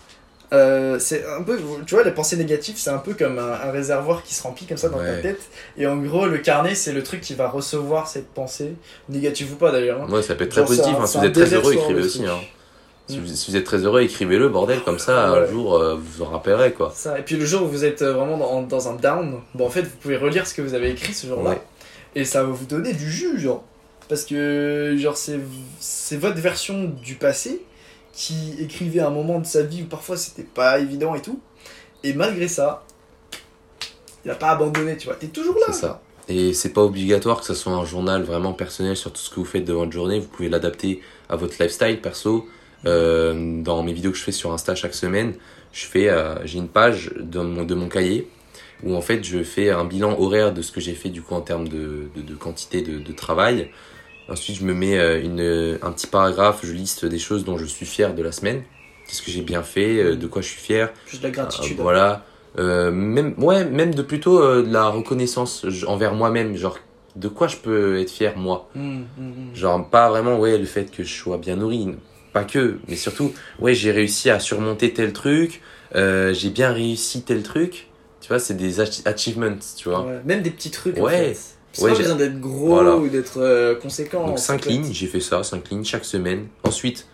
euh, 0.54 1.00
c'est 1.00 1.24
un 1.26 1.44
peu, 1.44 1.58
tu 1.86 1.96
vois, 1.96 2.04
les 2.04 2.12
pensées 2.12 2.36
négatives, 2.36 2.76
c'est 2.78 2.90
un 2.90 2.98
peu 2.98 3.14
comme 3.14 3.40
un, 3.40 3.54
un 3.54 3.72
réservoir 3.72 4.22
qui 4.24 4.34
se 4.34 4.44
remplit 4.44 4.66
comme 4.66 4.76
ça 4.78 4.90
dans 4.90 4.98
ta 4.98 5.16
tête. 5.18 5.40
Et 5.78 5.88
en 5.88 5.96
gros, 5.98 6.26
le 6.28 6.40
carnet, 6.40 6.76
c'est 6.76 6.92
le 6.92 7.04
truc 7.04 7.22
qui 7.22 7.36
va 7.36 7.48
recevoir 7.48 8.08
cette 8.10 8.28
pensée, 8.28 8.74
négative 9.08 9.54
ou 9.54 9.56
pas 9.56 9.72
d'ailleurs. 9.72 10.02
hein. 10.02 10.12
Ouais, 10.12 10.22
ça 10.22 10.36
peut 10.36 10.44
être 10.44 10.50
très 10.52 10.62
Genre, 10.62 10.68
positif. 10.68 10.94
un- 10.98 11.04
hein. 11.04 11.06
Si 11.08 11.18
vous 11.20 11.24
êtes 11.26 11.34
très 11.34 11.54
heureux, 11.54 11.74
écrivez 11.74 12.02
aussi. 12.02 12.26
Hein. 12.26 12.38
Si, 13.08 13.18
Mm. 13.18 13.22
vous, 13.22 13.28
si 13.36 13.52
vous 13.52 13.58
êtes 13.58 13.64
très 13.64 13.78
heureux, 13.78 14.02
écrivez-le, 14.02 14.50
bordel, 14.50 14.82
comme 14.82 15.00
ça, 15.00 15.32
Ouais. 15.32 15.40
un 15.40 15.46
jour, 15.46 15.76
euh, 15.76 15.96
vous 15.96 16.02
vous 16.18 16.22
en 16.24 16.28
rappellerez 16.32 16.72
quoi. 16.74 16.94
Ça. 16.96 17.18
Et 17.18 17.24
puis 17.24 17.36
le 17.38 17.46
jour 17.46 17.64
où 17.64 17.68
vous 17.68 17.84
êtes 17.86 18.02
euh, 18.02 18.14
vraiment 18.14 18.38
dans, 18.38 18.62
dans 18.62 18.90
un 18.90 18.94
down, 18.96 19.40
bon, 19.56 19.66
en 19.66 19.70
fait, 19.70 19.82
vous 19.84 19.96
pouvez 20.02 20.18
relire 20.18 20.46
ce 20.48 20.54
que 20.54 20.62
vous 20.62 20.74
avez 20.74 20.90
écrit 20.92 21.14
ce 21.14 21.28
jour-là. 21.28 21.52
Ouais. 21.52 21.62
Et 22.16 22.26
ça 22.26 22.44
va 22.44 22.50
vous 22.50 22.66
donner 22.66 22.92
du 22.94 23.10
jus, 23.10 23.40
genre. 23.40 23.64
Parce 24.10 24.26
que, 24.26 24.96
genre, 25.00 25.16
c'est 25.18 26.18
votre 26.18 26.40
version 26.40 26.84
du 27.02 27.16
passé 27.16 27.62
qui 28.14 28.56
écrivait 28.60 29.00
un 29.00 29.10
moment 29.10 29.40
de 29.40 29.46
sa 29.46 29.64
vie 29.64 29.84
où 29.84 29.86
parfois 29.86 30.18
c'était 30.18 30.44
pas 30.44 30.80
évident 30.80 31.16
et 31.16 31.22
tout. 31.22 31.40
Et 32.04 32.14
malgré 32.14 32.48
ça, 32.48 32.84
il 34.26 34.32
a 34.32 34.36
pas 34.36 34.50
abandonné, 34.50 34.98
tu 34.98 35.08
vois. 35.08 35.16
T'es 35.16 35.28
toujours 35.28 35.56
là. 35.56 35.68
C'est 35.68 35.82
ça. 35.82 36.02
Et 36.28 36.54
c'est 36.54 36.70
pas 36.70 36.84
obligatoire 36.84 37.40
que 37.40 37.46
ce 37.46 37.54
soit 37.54 37.74
un 37.74 37.86
journal 37.86 38.24
vraiment 38.24 38.54
personnel 38.54 38.96
sur 38.96 39.12
tout 39.12 39.22
ce 39.22 39.30
que 39.30 39.36
vous 39.36 39.46
faites 39.46 39.66
de 39.66 39.74
votre 39.74 39.92
journée. 39.92 40.20
Vous 40.20 40.28
pouvez 40.28 40.50
l'adapter 40.50 41.02
à 41.30 41.36
votre 41.36 41.62
lifestyle 41.62 42.00
perso. 42.02 42.48
Euh, 42.86 43.62
dans 43.62 43.84
mes 43.84 43.94
vidéos 43.94 44.12
que 44.12 44.18
je 44.18 44.24
fais 44.24 44.32
sur 44.32 44.52
Insta 44.52 44.74
chaque 44.74 44.96
semaine, 44.96 45.36
je 45.72 45.86
fais, 45.86 46.10
euh, 46.10 46.36
j'ai 46.46 46.58
une 46.58 46.68
page 46.68 47.12
de 47.20 47.40
mon, 47.40 47.64
de 47.64 47.76
mon 47.76 47.90
cahier 47.90 48.28
où 48.84 48.96
en 48.96 49.02
fait 49.02 49.24
je 49.24 49.44
fais 49.44 49.70
un 49.70 49.86
bilan 49.86 50.20
horaire 50.20 50.54
de 50.54 50.64
ce 50.64 50.72
que 50.72 50.82
j'ai 50.82 50.96
fait 50.96 51.10
du 51.10 51.22
coup 51.22 51.36
en 51.36 51.42
termes 51.42 51.68
de, 51.68 52.10
de, 52.16 52.22
de 52.22 52.36
quantité 52.36 52.82
de, 52.82 52.98
de 52.98 53.12
travail. 53.14 53.70
Ensuite, 54.32 54.58
je 54.60 54.64
me 54.66 54.74
mets 54.74 54.98
euh, 54.98 55.22
une, 55.22 55.78
un 55.82 55.92
petit 55.92 56.08
paragraphe, 56.08 56.62
je 56.64 56.72
liste 56.72 57.06
des 57.06 57.20
choses 57.20 57.44
dont 57.44 57.58
je 57.58 57.66
suis 57.66 57.86
fier 57.86 58.14
de 58.14 58.24
la 58.24 58.32
semaine. 58.32 58.64
Qu'est-ce 59.08 59.22
que 59.22 59.32
j'ai 59.32 59.42
bien 59.42 59.62
fait, 59.64 59.98
euh, 60.02 60.16
de 60.16 60.28
quoi 60.28 60.42
je 60.42 60.48
suis 60.48 60.62
fier. 60.62 60.92
Juste 61.10 61.22
de 61.22 61.28
la 61.28 61.32
gratitude. 61.32 61.80
Euh, 61.80 61.84
voilà. 61.84 62.26
Euh, 62.58 62.92
même, 62.92 63.34
ouais, 63.38 63.66
même 63.66 63.94
de 63.94 64.02
plutôt 64.02 64.42
euh, 64.42 64.64
de 64.64 64.72
la 64.72 64.88
reconnaissance 64.88 65.66
envers 65.88 66.14
moi-même. 66.14 66.56
Genre, 66.56 66.78
de 67.16 67.28
quoi 67.28 67.48
je 67.48 67.58
peux 67.58 68.00
être 68.00 68.12
fier, 68.12 68.38
moi? 68.38 68.70
Hum, 68.76 69.06
hum, 69.18 69.34
hum. 69.38 69.56
Genre, 69.56 69.90
pas 69.90 70.10
vraiment, 70.10 70.40
ouais, 70.40 70.58
le 70.58 70.66
fait 70.66 70.92
que 70.92 71.04
je 71.04 71.14
sois 71.14 71.38
bien 71.38 71.58
nourri. 71.58 71.90
Pas 72.32 72.46
que, 72.46 72.80
mais 72.88 72.96
surtout, 72.96 73.34
ouais, 73.60 73.74
j'ai 73.74 73.92
réussi 73.92 74.30
à 74.30 74.40
surmonter 74.40 74.94
tel 74.94 75.12
truc. 75.12 75.62
euh, 75.96 76.34
j'ai 76.34 76.50
bien 76.52 76.72
réussi 76.72 77.24
tel 77.24 77.44
truc. 77.44 77.88
Tu 78.22 78.30
vois, 78.30 78.40
c'est 78.40 78.54
des 78.54 78.80
ach- 78.80 79.02
achievements, 79.04 79.58
tu 79.76 79.90
vois. 79.90 80.06
Ouais, 80.06 80.22
Même 80.24 80.42
des 80.42 80.52
petits 80.52 80.72
trucs. 80.72 80.98
en 80.98 81.02
Ouais. 81.02 81.34
fait. 81.34 81.40
C'est 81.74 81.84
Ouais, 81.84 81.92
pas 81.94 81.98
besoin 82.00 82.16
d'être 82.16 82.40
gros 82.40 82.68
Voilà. 82.68 82.96
ou 82.98 83.08
d'être 83.08 83.38
euh, 83.40 83.76
conséquent. 83.76 84.26
Donc 84.26 84.34
en 84.34 84.38
5 84.38 84.64
fait. 84.64 84.70
lignes, 84.70 84.92
j'ai 84.92 85.08
fait 85.08 85.20
ça, 85.22 85.42
5 85.44 85.70
lignes 85.70 85.86
chaque 85.86 86.04
semaine. 86.06 86.48
Ensuite, 86.64 87.08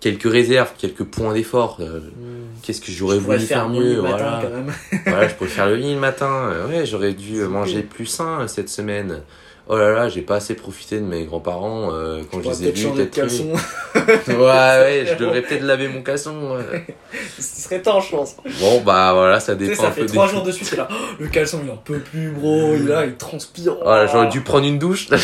quelques 0.00 0.30
réserves, 0.30 0.72
quelques 0.78 1.04
points 1.04 1.32
d'effort. 1.34 1.76
euh, 1.80 1.98
Hum. 1.98 2.46
Qu'est-ce 2.62 2.80
que 2.80 2.90
j'aurais 2.92 3.18
voulu 3.18 3.38
faire 3.38 3.48
faire 3.60 3.68
mieux 3.68 4.02
matin, 4.02 4.16
voilà. 4.16 4.40
quand 4.42 4.50
même. 4.50 4.72
voilà, 5.06 5.28
je 5.28 5.34
pourrais 5.34 5.50
faire 5.50 5.66
le 5.68 5.76
lit 5.76 5.94
le 5.94 6.00
matin. 6.00 6.30
Euh, 6.52 6.68
Ouais, 6.68 6.84
j'aurais 6.86 7.12
dû 7.12 7.40
manger 7.48 7.80
cool. 7.82 7.88
plus 7.88 8.06
sain 8.06 8.46
cette 8.48 8.68
semaine. 8.68 9.20
Oh 9.68 9.76
là 9.76 9.92
là, 9.92 10.08
j'ai 10.08 10.22
pas 10.22 10.36
assez 10.36 10.54
profité 10.54 10.96
de 10.96 11.04
mes 11.04 11.24
grands-parents 11.24 11.90
euh, 11.92 12.22
quand 12.30 12.42
je 12.42 12.48
les 12.48 12.64
ai 12.68 12.72
vus. 12.72 12.88
peut-être 12.88 13.14
caleçon. 13.14 13.52
Ouais, 13.94 14.34
ouais, 14.36 15.04
je 15.10 15.14
devrais 15.14 15.42
peut-être 15.42 15.62
laver 15.62 15.86
mon 15.88 16.02
caleçon. 16.02 16.56
ouais. 16.56 16.84
Ce 17.38 17.62
serait 17.62 17.80
temps, 17.80 18.00
je 18.00 18.10
pense. 18.10 18.36
Bon, 18.60 18.80
bah 18.80 19.12
voilà, 19.14 19.38
ça 19.38 19.54
Tu 19.54 19.64
sais, 19.64 19.70
dépend 19.70 19.82
ça 19.82 19.88
un 19.88 19.92
peu 19.92 20.00
fait 20.02 20.06
trois 20.08 20.26
jours 20.26 20.42
de 20.42 20.50
suite, 20.50 20.76
là. 20.76 20.88
Oh, 20.90 20.94
le 21.20 21.28
caleçon, 21.28 21.60
il 21.64 21.70
en 21.70 21.76
peut 21.76 22.00
plus, 22.00 22.30
bro. 22.30 22.74
Il 22.74 22.82
est 22.82 22.88
là, 22.88 23.04
il 23.06 23.14
transpire. 23.14 23.76
Oh 23.84 24.04
j'aurais 24.10 24.28
dû 24.28 24.40
prendre 24.40 24.66
une 24.66 24.78
douche. 24.78 25.08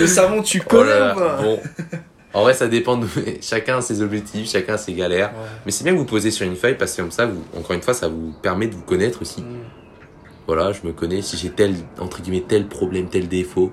Le 0.00 0.06
savon, 0.06 0.40
tu 0.42 0.62
Oh 0.64 0.68
connais 0.68 1.12
ou 1.12 1.14
pas 1.18 1.36
Bon. 1.42 1.60
En 2.32 2.42
vrai, 2.42 2.54
ça 2.54 2.66
dépend 2.66 2.96
de... 2.96 3.06
Chacun 3.40 3.78
a 3.78 3.80
ses 3.80 4.02
objectifs, 4.02 4.50
chacun 4.50 4.74
a 4.74 4.78
ses 4.78 4.92
galères. 4.92 5.30
Ouais. 5.30 5.48
Mais 5.66 5.72
c'est 5.72 5.84
bien 5.84 5.92
que 5.92 5.98
vous 5.98 6.04
posez 6.04 6.30
sur 6.30 6.46
une 6.46 6.56
feuille 6.56 6.76
parce 6.76 6.92
que 6.94 7.02
comme 7.02 7.10
ça, 7.12 7.26
vous, 7.26 7.42
encore 7.56 7.72
une 7.74 7.82
fois, 7.82 7.94
ça 7.94 8.08
vous 8.08 8.32
permet 8.42 8.66
de 8.66 8.74
vous 8.74 8.82
connaître 8.82 9.22
aussi. 9.22 9.42
Mm. 9.42 9.62
Voilà, 10.46 10.72
je 10.72 10.86
me 10.86 10.92
connais, 10.92 11.22
si 11.22 11.36
j'ai 11.36 11.50
tel, 11.50 11.74
entre 11.98 12.20
guillemets, 12.20 12.44
tel 12.46 12.66
problème, 12.68 13.08
tel 13.08 13.28
défaut, 13.28 13.72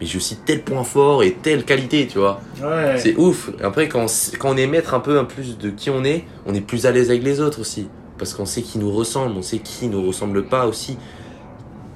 mais 0.00 0.06
j'ai 0.06 0.16
aussi 0.16 0.36
tel 0.36 0.62
point 0.62 0.82
fort 0.82 1.22
et 1.22 1.34
telle 1.34 1.64
qualité, 1.64 2.06
tu 2.08 2.18
vois. 2.18 2.40
Ouais. 2.60 2.98
C'est 2.98 3.16
ouf. 3.16 3.50
Après, 3.62 3.88
quand 3.88 4.06
on, 4.06 4.36
quand 4.38 4.50
on 4.50 4.56
est 4.56 4.66
maître 4.66 4.94
un 4.94 5.00
peu 5.00 5.18
un 5.18 5.24
plus 5.24 5.56
de 5.56 5.70
qui 5.70 5.90
on 5.90 6.02
est, 6.04 6.24
on 6.46 6.54
est 6.54 6.60
plus 6.60 6.86
à 6.86 6.90
l'aise 6.90 7.10
avec 7.10 7.22
les 7.22 7.40
autres 7.40 7.60
aussi. 7.60 7.88
Parce 8.18 8.34
qu'on 8.34 8.44
sait 8.44 8.62
qui 8.62 8.78
nous 8.78 8.90
ressemble, 8.90 9.36
on 9.36 9.42
sait 9.42 9.58
qui 9.58 9.86
nous 9.86 10.04
ressemble 10.06 10.46
pas 10.46 10.66
aussi. 10.66 10.98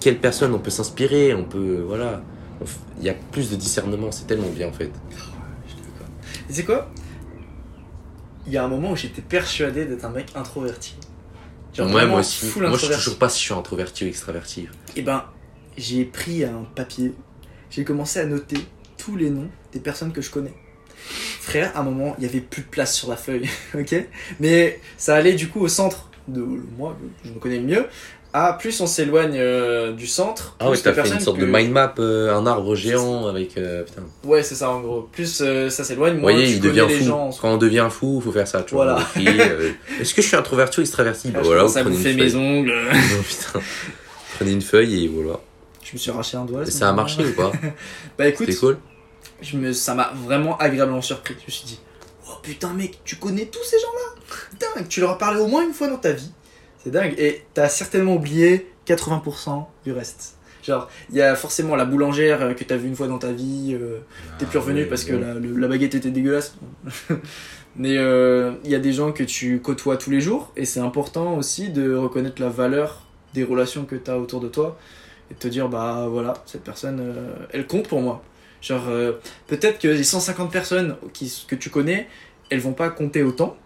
Quelle 0.01 0.19
personne 0.19 0.55
on 0.55 0.59
peut 0.59 0.71
s'inspirer, 0.71 1.35
on 1.35 1.45
peut, 1.45 1.85
voilà. 1.87 2.23
Il 3.01 3.05
y 3.05 3.11
a 3.11 3.15
plus 3.33 3.51
de 3.51 3.57
discernement, 3.57 4.13
c'est 4.13 4.27
tellement 4.27 4.49
bien 4.49 4.69
en 4.69 4.73
fait. 4.73 4.91
C'est 6.49 6.65
quoi? 6.65 6.89
Il 8.47 8.53
y 8.53 8.57
a 8.57 8.65
un 8.65 8.69
moment 8.69 8.93
où 8.93 8.97
j'étais 8.97 9.23
persuadé 9.23 9.87
d'être 9.87 10.05
un 10.05 10.11
mec 10.11 10.27
introverti. 10.35 10.95
Genre 11.75 11.89
moi 11.89 12.21
aussi. 12.21 12.47
Moi, 12.59 12.77
je 12.77 12.87
sais 12.87 12.95
toujours 12.95 13.19
pas 13.19 13.29
si 13.29 13.41
je 13.41 13.45
suis 13.45 13.55
introverti 13.55 14.05
ou 14.05 14.09
extraverti. 14.09 14.69
Et 14.97 15.03
ben, 15.03 15.25
j'ai 15.77 16.05
pris 16.05 16.45
un 16.45 16.67
papier, 16.75 17.13
j'ai 17.71 17.85
commencé 17.85 18.21
à 18.21 18.27
noter 18.27 18.59
tous 18.97 19.17
les 19.17 19.31
noms 19.31 19.51
des 19.73 19.81
personnes 19.81 20.13
que 20.13 20.23
je 20.23 20.31
connais. 20.31 20.55
Frère, 21.41 21.77
à 21.77 21.81
un 21.81 21.83
moment, 21.83 22.15
il 22.19 22.25
y 22.25 22.27
avait 22.27 22.41
plus 22.41 22.63
de 22.63 22.69
place 22.69 22.95
sur 22.95 23.11
la 23.11 23.17
feuille, 23.17 23.49
ok? 23.75 23.95
Mais 24.41 24.81
ça 24.97 25.17
allait 25.17 25.35
du 25.35 25.49
coup 25.49 25.61
au 25.61 25.69
centre 25.69 26.09
de 26.29 26.41
moi, 26.41 26.97
je 27.25 27.31
me 27.31 27.39
connais 27.39 27.59
le 27.59 27.65
mieux. 27.65 27.87
Ah, 28.37 28.57
plus 28.59 28.81
on 28.81 28.87
s'éloigne 28.89 29.37
euh, 29.39 29.93
du 29.93 30.09
centre. 30.09 30.57
Ah 30.59 30.69
ouais, 30.69 30.77
t'as 30.77 30.93
fait 30.93 31.09
une 31.09 31.21
sorte 31.21 31.39
de 31.39 31.47
mind 31.47 31.71
map, 31.71 31.95
euh, 32.01 32.35
un 32.35 32.47
arbre 32.49 32.75
géant 32.75 33.29
avec. 33.29 33.57
euh, 33.57 33.85
putain. 33.85 34.03
Ouais, 34.25 34.43
c'est 34.43 34.57
ça 34.57 34.71
en 34.71 34.81
gros. 34.81 35.03
Plus 35.13 35.41
ça 35.71 35.85
s'éloigne, 35.85 36.15
moins 36.15 36.33
voyez, 36.33 36.47
tu 36.47 36.53
il 36.55 36.61
connais 36.61 36.73
devient 36.75 36.87
les 36.89 36.99
fou. 36.99 37.05
gens. 37.05 37.31
Quand 37.41 37.53
on 37.53 37.57
devient 37.59 37.87
fou, 37.91 38.21
faut 38.21 38.33
faire 38.33 38.49
ça. 38.49 38.65
Tu 38.65 38.75
vois, 38.75 38.87
Voilà. 38.87 39.07
Est-ce 40.01 40.13
que 40.15 40.21
je 40.21 40.27
suis 40.27 40.37
introverti 40.37 40.81
ou 40.81 40.83
extraverti 40.83 41.29
Bah 41.31 41.39
Ah, 41.41 41.45
voilà, 41.45 41.61
commence 41.63 41.79
vous 41.97 41.97
feuille. 42.03 42.17
mes 42.17 42.35
ongles. 42.35 42.75
Non, 42.93 43.23
putain. 43.23 43.61
Prenez 44.37 44.51
une 44.51 44.63
feuille 44.63 45.05
et 45.05 45.09
voilà. 45.09 45.39
Je 45.85 45.93
me 45.93 45.99
suis 45.99 46.11
arraché 46.11 46.37
un 46.37 46.45
doigt. 46.45 46.67
Ça 46.67 46.89
a 46.89 46.93
marché 46.93 47.25
ou 47.25 47.33
pas 47.35 47.53
Bah 48.19 48.27
écoute, 48.27 48.47
C'était 48.49 48.59
cool 48.59 48.79
je 49.43 49.57
me, 49.59 49.73
ça 49.73 49.95
m'a 49.95 50.13
vraiment 50.27 50.57
agréablement 50.59 51.03
surpris. 51.03 51.35
Je 51.39 51.47
me 51.47 51.51
suis 51.51 51.67
dit, 51.67 51.79
oh 52.27 52.33
putain, 52.43 52.73
mec, 52.73 52.99
tu 53.05 53.17
connais 53.17 53.47
tous 53.47 53.63
ces 53.63 53.79
gens-là? 53.79 54.67
Dingue, 54.75 54.89
tu 54.89 55.01
leur 55.01 55.11
as 55.11 55.19
parlé 55.19 55.39
au 55.41 55.47
moins 55.47 55.63
une 55.65 55.73
fois 55.75 55.89
dans 55.89 55.99
ta 55.99 56.13
vie. 56.13 56.31
C'est 56.85 56.91
dingue. 56.91 57.15
Et 57.19 57.43
t'as 57.55 57.69
certainement 57.69 58.15
oublié 58.15 58.71
80% 58.87 59.65
du 59.85 59.93
reste. 59.93 60.37
Genre, 60.63 60.89
il 61.11 61.17
y 61.17 61.21
a 61.23 61.35
forcément 61.37 61.77
la 61.77 61.85
boulangère 61.85 62.41
euh, 62.43 62.55
que 62.55 62.65
t'as 62.65 62.77
vue 62.77 62.89
une 62.89 62.97
fois 62.97 63.07
dans 63.07 63.19
ta 63.19 63.33
vie, 63.33 63.77
euh, 63.79 63.99
t'es 64.39 64.47
plus 64.47 64.59
Ah, 64.59 64.63
revenu 64.63 64.87
parce 64.87 65.05
que 65.05 65.13
la, 65.15 65.35
le- 65.35 65.57
la 65.57 65.69
baguette 65.69 65.95
était 65.95 66.11
dégueulasse. 66.11 66.55
Mais 67.77 67.99
euh, 67.99 68.53
il 68.65 68.71
y 68.71 68.75
a 68.75 68.79
des 68.79 68.93
gens 68.93 69.13
que 69.13 69.25
tu 69.25 69.61
côtoies 69.61 69.97
tous 69.97 70.11
les 70.11 70.21
jours 70.21 70.53
et 70.57 70.65
c'est 70.65 70.81
important 70.81 71.37
aussi 71.37 71.71
de 71.71 71.95
reconnaître 71.95 72.41
la 72.41 72.49
valeur 72.49 73.03
des 73.35 73.45
relations 73.45 73.85
que 73.85 73.97
t'as 73.97 74.17
autour 74.17 74.41
de 74.41 74.49
toi 74.49 74.79
et 75.31 75.35
de 75.35 75.39
te 75.39 75.49
dire, 75.49 75.69
bah 75.69 76.07
voilà, 76.09 76.35
cette 76.47 76.63
personne, 76.65 77.01
euh, 77.01 77.35
elle 77.51 77.67
compte 77.67 77.89
pour 77.89 78.01
moi. 78.01 78.23
Genre, 78.63 78.85
peut-être 79.47 79.79
que 79.79 79.89
les 79.89 80.05
150 80.05 80.51
personnes 80.51 80.97
qui, 81.13 81.45
que 81.47 81.55
tu 81.57 81.69
connais, 81.69 82.09
elles 82.49 82.61
vont 82.61 82.73
pas 82.73 82.89
compter 82.89 83.23
autant. 83.23 83.57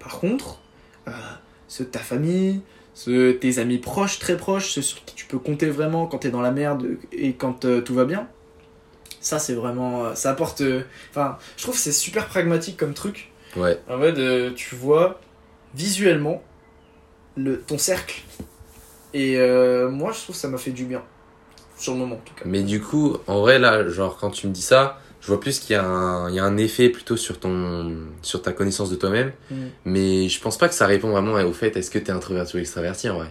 Par 0.00 0.18
contre, 0.18 0.58
ceux 1.74 1.84
de 1.84 1.90
ta 1.90 1.98
famille, 1.98 2.60
ceux, 2.94 3.36
tes 3.36 3.58
amis 3.58 3.78
proches, 3.78 4.20
très 4.20 4.36
proches, 4.36 4.70
ceux 4.70 4.82
sur 4.82 5.04
qui 5.04 5.16
tu 5.16 5.26
peux 5.26 5.40
compter 5.40 5.68
vraiment 5.70 6.06
quand 6.06 6.18
t'es 6.18 6.30
dans 6.30 6.40
la 6.40 6.52
merde 6.52 6.86
et 7.10 7.32
quand 7.32 7.64
euh, 7.64 7.80
tout 7.80 7.94
va 7.94 8.04
bien, 8.04 8.28
ça 9.20 9.40
c'est 9.40 9.54
vraiment. 9.54 10.04
euh, 10.04 10.14
ça 10.14 10.30
apporte. 10.30 10.60
euh, 10.60 10.82
Enfin, 11.10 11.36
je 11.56 11.64
trouve 11.64 11.74
que 11.74 11.80
c'est 11.80 11.90
super 11.90 12.28
pragmatique 12.28 12.76
comme 12.76 12.94
truc. 12.94 13.32
Ouais. 13.56 13.80
En 13.90 13.98
fait, 13.98 14.16
euh, 14.18 14.52
tu 14.54 14.76
vois 14.76 15.20
visuellement 15.74 16.44
le, 17.36 17.60
ton 17.60 17.76
cercle. 17.78 18.22
Et 19.12 19.36
moi, 19.90 20.12
je 20.12 20.18
trouve 20.22 20.34
que 20.34 20.40
ça 20.40 20.48
m'a 20.48 20.58
fait 20.58 20.72
du 20.72 20.84
bien. 20.84 21.02
Sur 21.76 21.92
le 21.94 21.98
moment, 22.00 22.14
en 22.16 22.24
tout 22.24 22.34
cas. 22.34 22.42
Mais 22.46 22.62
du 22.62 22.80
coup, 22.80 23.16
en 23.26 23.40
vrai, 23.40 23.58
là, 23.58 23.88
genre, 23.88 24.16
quand 24.16 24.30
tu 24.30 24.46
me 24.46 24.52
dis 24.52 24.62
ça, 24.62 25.00
je 25.24 25.28
vois 25.28 25.40
plus 25.40 25.58
qu'il 25.58 25.74
y, 25.74 25.78
a 25.78 25.82
un- 25.84 26.28
il 26.28 26.34
y 26.36 26.38
a 26.38 26.44
un 26.44 26.58
effet 26.58 26.90
plutôt 26.90 27.16
sur, 27.16 27.40
ton, 27.40 27.96
sur 28.20 28.42
ta 28.42 28.52
connaissance 28.52 28.90
de 28.90 28.96
toi-même. 28.96 29.32
Mm. 29.50 29.54
Mais 29.86 30.28
je 30.28 30.38
pense 30.40 30.58
pas 30.58 30.68
que 30.68 30.74
ça 30.74 30.86
répond 30.86 31.08
vraiment 31.10 31.32
au 31.48 31.52
fait 31.54 31.74
est-ce 31.78 31.90
que 31.90 31.98
t'es 31.98 32.12
introverti 32.12 32.56
ou 32.56 32.60
extraverti 32.60 33.08
en 33.08 33.16
vrai. 33.16 33.28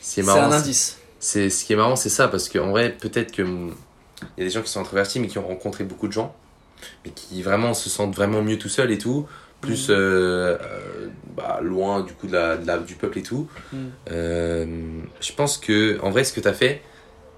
C'est 0.00 0.28
un 0.28 0.50
indice. 0.52 0.98
C'est 1.20 1.48
ce 1.48 1.64
qui 1.64 1.72
est 1.72 1.76
marrant, 1.76 1.96
c'est 1.96 2.08
ça, 2.08 2.26
parce 2.28 2.48
qu'en 2.48 2.70
vrai, 2.70 2.90
peut-être 3.00 3.32
que 3.32 3.42
hum, 3.42 3.74
il 4.36 4.40
y 4.40 4.46
a 4.46 4.48
des 4.48 4.50
gens 4.54 4.62
qui 4.62 4.70
sont 4.70 4.80
introvertis, 4.80 5.20
mais 5.20 5.28
qui 5.28 5.38
ont 5.38 5.46
rencontré 5.46 5.84
beaucoup 5.84 6.08
de 6.08 6.12
gens, 6.12 6.34
mais 7.04 7.12
qui 7.12 7.42
vraiment 7.42 7.74
se 7.74 7.88
sentent 7.88 8.14
vraiment 8.16 8.42
mieux 8.42 8.58
tout 8.58 8.68
seuls 8.68 8.90
et 8.90 8.98
tout, 8.98 9.26
plus 9.60 9.88
Mhm. 9.88 9.94
euh, 9.94 10.58
euh, 10.60 11.08
bah, 11.36 11.60
loin 11.62 12.02
du 12.02 12.12
coup 12.12 12.26
de 12.26 12.32
la, 12.32 12.56
de 12.56 12.66
la- 12.66 12.78
du 12.78 12.94
peuple 12.96 13.18
et 13.18 13.22
tout. 13.22 13.46
Mhm. 13.72 13.90
Euh, 14.10 14.66
je 15.20 15.32
pense 15.32 15.58
que 15.58 15.98
en 16.02 16.10
vrai, 16.10 16.24
ce 16.24 16.32
que 16.32 16.40
t'as 16.40 16.52
fait, 16.52 16.82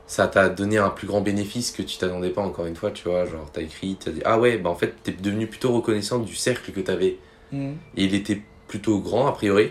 ça 0.08 0.26
t'a 0.26 0.48
donné 0.48 0.78
un 0.78 0.90
plus 0.90 1.06
grand 1.06 1.20
bénéfice 1.20 1.70
que 1.70 1.82
tu 1.82 1.96
t'attendais 1.98 2.30
pas. 2.30 2.42
Encore 2.42 2.66
une 2.66 2.74
fois, 2.74 2.90
tu 2.90 3.04
vois, 3.08 3.24
genre 3.26 3.48
t'as 3.52 3.60
écrit, 3.62 3.96
t'as 4.02 4.10
dit 4.10 4.22
ah 4.24 4.40
ouais, 4.40 4.58
bah 4.58 4.70
en 4.70 4.74
fait 4.74 4.94
t'es 5.04 5.12
devenu 5.12 5.46
plutôt 5.46 5.70
reconnaissant 5.72 6.18
du 6.18 6.34
cercle 6.34 6.72
que 6.72 6.80
t'avais 6.80 7.18
Mm. 7.52 7.72
et 7.96 8.04
il 8.04 8.14
était 8.14 8.42
plutôt 8.66 8.98
grand 8.98 9.26
a 9.26 9.32
priori. 9.32 9.70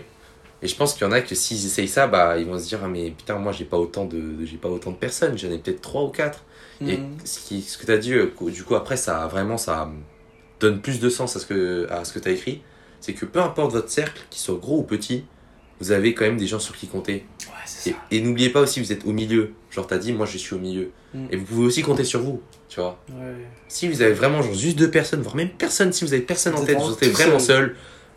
Et 0.62 0.66
je 0.66 0.74
pense 0.74 0.94
qu'il 0.94 1.02
y 1.02 1.06
en 1.08 1.12
a 1.12 1.20
que 1.20 1.34
s'ils 1.36 1.64
essayent 1.66 1.86
ça, 1.86 2.08
bah 2.08 2.36
ils 2.38 2.46
vont 2.46 2.58
se 2.58 2.66
dire 2.66 2.80
ah 2.82 2.88
mais 2.88 3.10
putain 3.12 3.36
moi 3.38 3.52
j'ai 3.52 3.64
pas 3.64 3.76
autant 3.76 4.04
de 4.04 4.44
j'ai 4.44 4.56
pas 4.56 4.68
autant 4.68 4.90
de 4.90 4.96
personnes, 4.96 5.38
j'en 5.38 5.50
ai 5.52 5.58
peut-être 5.58 5.80
trois 5.82 6.02
ou 6.02 6.08
quatre. 6.08 6.44
Et 6.80 6.96
Mm. 6.96 7.16
ce, 7.24 7.38
qui, 7.40 7.62
ce 7.62 7.76
que 7.78 7.86
tu 7.86 7.92
as 7.92 7.98
dit, 7.98 8.14
euh, 8.14 8.32
du 8.50 8.62
coup, 8.64 8.74
après, 8.76 8.96
ça 8.96 9.26
vraiment, 9.26 9.58
ça 9.58 9.90
donne 10.60 10.80
plus 10.80 11.00
de 11.00 11.08
sens 11.08 11.34
à 11.36 11.40
ce 11.40 11.46
que, 11.46 11.86
à 11.90 12.04
ce 12.04 12.12
que 12.12 12.18
tu 12.20 12.28
as 12.28 12.32
écrit. 12.32 12.62
C'est 13.00 13.14
que 13.14 13.24
peu 13.26 13.40
importe 13.40 13.72
votre 13.72 13.90
cercle, 13.90 14.20
qu'il 14.30 14.40
soit 14.40 14.56
gros 14.56 14.78
ou 14.78 14.82
petit, 14.84 15.24
vous 15.80 15.90
avez 15.92 16.14
quand 16.14 16.24
même 16.24 16.36
des 16.36 16.46
gens 16.46 16.58
sur 16.60 16.76
qui 16.76 16.86
compter. 16.88 17.24
Ouais, 17.46 17.52
c'est 17.66 17.90
Et, 18.10 18.16
et 18.18 18.20
n'oubliez 18.20 18.50
pas 18.50 18.60
aussi, 18.60 18.80
vous 18.80 18.92
êtes 18.92 19.04
au 19.06 19.12
milieu. 19.12 19.52
Genre, 19.70 19.86
tu 19.86 19.94
as 19.94 19.98
dit, 19.98 20.12
moi, 20.12 20.26
je 20.26 20.38
suis 20.38 20.54
au 20.54 20.58
milieu. 20.58 20.90
Mm. 21.14 21.26
Et 21.30 21.36
vous 21.36 21.44
pouvez 21.44 21.66
aussi 21.66 21.82
compter 21.82 22.04
sur 22.04 22.20
vous, 22.20 22.40
tu 22.68 22.80
vois. 22.80 22.98
Ouais. 23.10 23.34
Si 23.68 23.88
vous 23.88 24.02
avez 24.02 24.12
vraiment 24.12 24.42
genre, 24.42 24.54
juste 24.54 24.78
deux 24.78 24.90
personnes, 24.90 25.20
voire 25.20 25.36
même 25.36 25.50
personne, 25.50 25.92
si 25.92 26.04
vous 26.04 26.12
avez 26.12 26.22
personne 26.22 26.54
en 26.54 26.60
Vous 26.60 26.66
tête, 26.66 26.78
vous 26.78 26.92
êtes 26.92 27.12
vraiment 27.12 27.38
seul. 27.38 27.74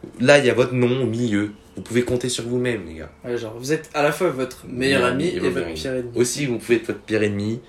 seul, 0.09 0.25
là, 0.25 0.39
il 0.39 0.45
y 0.45 0.49
a 0.49 0.53
votre 0.53 0.73
nom 0.73 1.03
au 1.03 1.05
milieu. 1.05 1.51
Vous 1.75 1.81
pouvez 1.81 2.03
compter 2.03 2.29
sur 2.29 2.45
vous-même, 2.45 2.85
les 2.85 2.95
gars. 2.95 3.11
Ouais, 3.25 3.37
genre, 3.37 3.55
vous 3.57 3.71
êtes 3.73 3.89
à 3.93 4.03
la 4.03 4.11
fois 4.11 4.29
votre 4.29 4.65
meilleur 4.67 5.05
ami 5.05 5.27
et, 5.27 5.39
votre 5.39 5.73
pire 5.73 5.93
ennemi. 5.93 6.11
Aussi, 6.15 6.45
vous 6.45 6.57
pouvez 6.57 6.77
être 6.77 6.87
votre 6.87 6.99
pire 6.99 7.23
ennemi. 7.23 7.61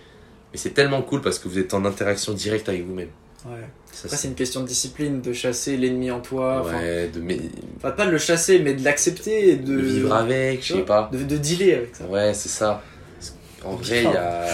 Mais 0.52 0.58
c'est 0.58 0.70
tellement 0.70 1.02
cool 1.02 1.22
parce 1.22 1.38
que 1.38 1.48
vous 1.48 1.58
êtes 1.58 1.72
en 1.72 1.84
interaction 1.84 2.34
directe 2.34 2.68
avec 2.68 2.84
vous-même. 2.86 3.08
Ouais. 3.46 3.52
Ça, 3.90 4.02
Après, 4.06 4.16
c'est 4.16 4.28
une 4.28 4.34
question 4.34 4.60
de 4.60 4.66
discipline, 4.66 5.20
de 5.20 5.32
chasser 5.32 5.76
l'ennemi 5.76 6.10
en 6.10 6.20
toi. 6.20 6.64
Ouais, 6.64 7.08
de, 7.08 7.20
mais- 7.20 7.40
enfin, 7.76 7.90
pas 7.90 8.06
de 8.06 8.10
le 8.10 8.18
chasser, 8.18 8.58
mais 8.58 8.74
de 8.74 8.84
l'accepter 8.84 9.50
et 9.50 9.56
de, 9.56 9.76
de 9.76 9.80
vivre 9.80 10.14
avec, 10.14 10.62
je 10.64 10.74
sais 10.74 10.82
pas. 10.82 11.10
De, 11.12 11.22
de 11.22 11.36
dealer 11.36 11.74
avec 11.74 11.96
ça. 11.96 12.04
Ouais, 12.06 12.32
c'est 12.34 12.48
ça. 12.48 12.82
En 13.64 13.76
vrai, 13.76 14.04
il 14.04 14.10
y 14.10 14.16
a. 14.16 14.46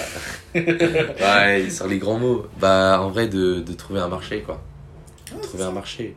ouais, 1.65 1.71
sur 1.71 1.87
les 1.87 1.99
grands 1.99 2.19
mots. 2.19 2.47
Bah, 2.59 3.01
en 3.01 3.11
vrai, 3.11 3.29
de, 3.29 3.61
de 3.61 3.73
trouver 3.73 4.01
un 4.01 4.09
marché, 4.09 4.43
quoi. 4.43 4.61
Ouais, 5.35 5.41
trouver 5.41 5.65
un 5.65 5.73
marché. 5.73 6.15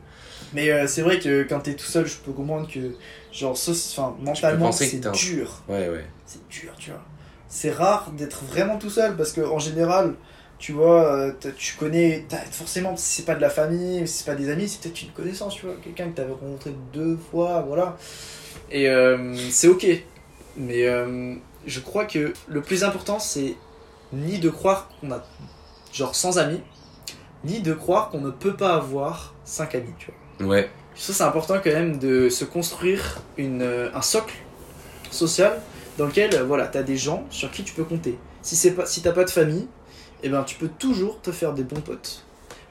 Mais 0.53 0.69
euh, 0.71 0.87
c'est 0.87 1.01
vrai 1.01 1.19
que 1.19 1.43
quand 1.43 1.61
t'es 1.61 1.75
tout 1.75 1.85
seul, 1.85 2.05
je 2.05 2.17
peux 2.17 2.31
comprendre 2.31 2.69
que, 2.69 2.95
genre, 3.31 3.51
enfin, 3.53 4.15
mentalement, 4.21 4.71
c'est 4.71 4.99
dur. 5.11 5.61
Ouais, 5.67 5.89
ouais. 5.89 6.05
C'est 6.25 6.45
dur, 6.49 6.73
tu 6.77 6.91
vois. 6.91 7.01
C'est 7.47 7.71
rare 7.71 8.11
d'être 8.17 8.43
vraiment 8.45 8.77
tout 8.77 8.89
seul 8.89 9.15
parce 9.17 9.33
que 9.33 9.41
en 9.41 9.59
général, 9.59 10.15
tu 10.57 10.71
vois, 10.73 11.13
euh, 11.13 11.33
tu 11.57 11.75
connais, 11.75 12.25
forcément, 12.51 12.95
si 12.95 13.17
c'est 13.17 13.25
pas 13.25 13.35
de 13.35 13.41
la 13.41 13.49
famille, 13.49 14.07
si 14.07 14.19
c'est 14.19 14.25
pas 14.25 14.35
des 14.35 14.49
amis, 14.49 14.69
c'est 14.69 14.81
peut-être 14.81 15.01
une 15.01 15.09
connaissance, 15.09 15.55
tu 15.55 15.65
vois, 15.65 15.75
quelqu'un 15.83 16.09
que 16.09 16.15
t'avais 16.15 16.31
rencontré 16.31 16.73
deux 16.93 17.17
fois, 17.17 17.65
voilà. 17.67 17.97
Et 18.69 18.87
euh, 18.87 19.35
c'est 19.49 19.67
ok. 19.67 19.85
Mais 20.55 20.87
euh, 20.87 21.33
je 21.65 21.79
crois 21.79 22.05
que 22.05 22.33
le 22.47 22.61
plus 22.61 22.83
important, 22.83 23.19
c'est 23.19 23.55
ni 24.13 24.39
de 24.39 24.49
croire 24.49 24.89
qu'on 24.99 25.11
a, 25.11 25.23
genre, 25.93 26.15
sans 26.15 26.37
amis, 26.37 26.61
ni 27.43 27.61
de 27.61 27.73
croire 27.73 28.09
qu'on 28.09 28.21
ne 28.21 28.31
peut 28.31 28.55
pas 28.55 28.75
avoir 28.75 29.33
cinq 29.45 29.75
amis, 29.75 29.93
tu 29.97 30.11
vois. 30.39 30.49
Ouais, 30.49 30.69
Ça, 30.95 31.13
c'est 31.13 31.23
important 31.23 31.55
quand 31.63 31.71
même 31.71 31.97
de 31.97 32.29
se 32.29 32.45
construire 32.45 33.19
une, 33.37 33.61
euh, 33.61 33.89
un 33.93 34.01
socle 34.01 34.35
social 35.11 35.59
dans 35.97 36.07
lequel 36.07 36.33
euh, 36.35 36.43
voilà, 36.43 36.67
tu 36.67 36.77
as 36.77 36.83
des 36.83 36.97
gens 36.97 37.25
sur 37.29 37.51
qui 37.51 37.63
tu 37.63 37.73
peux 37.73 37.83
compter. 37.83 38.17
Si 38.41 38.55
c'est 38.55 38.71
pas 38.71 38.85
si 38.85 39.01
t'as 39.01 39.11
pas 39.11 39.23
de 39.23 39.29
famille, 39.29 39.67
eh 40.23 40.29
ben, 40.29 40.43
tu 40.43 40.55
peux 40.55 40.67
toujours 40.67 41.21
te 41.21 41.31
faire 41.31 41.53
des 41.53 41.63
bons 41.63 41.81
potes. 41.81 42.23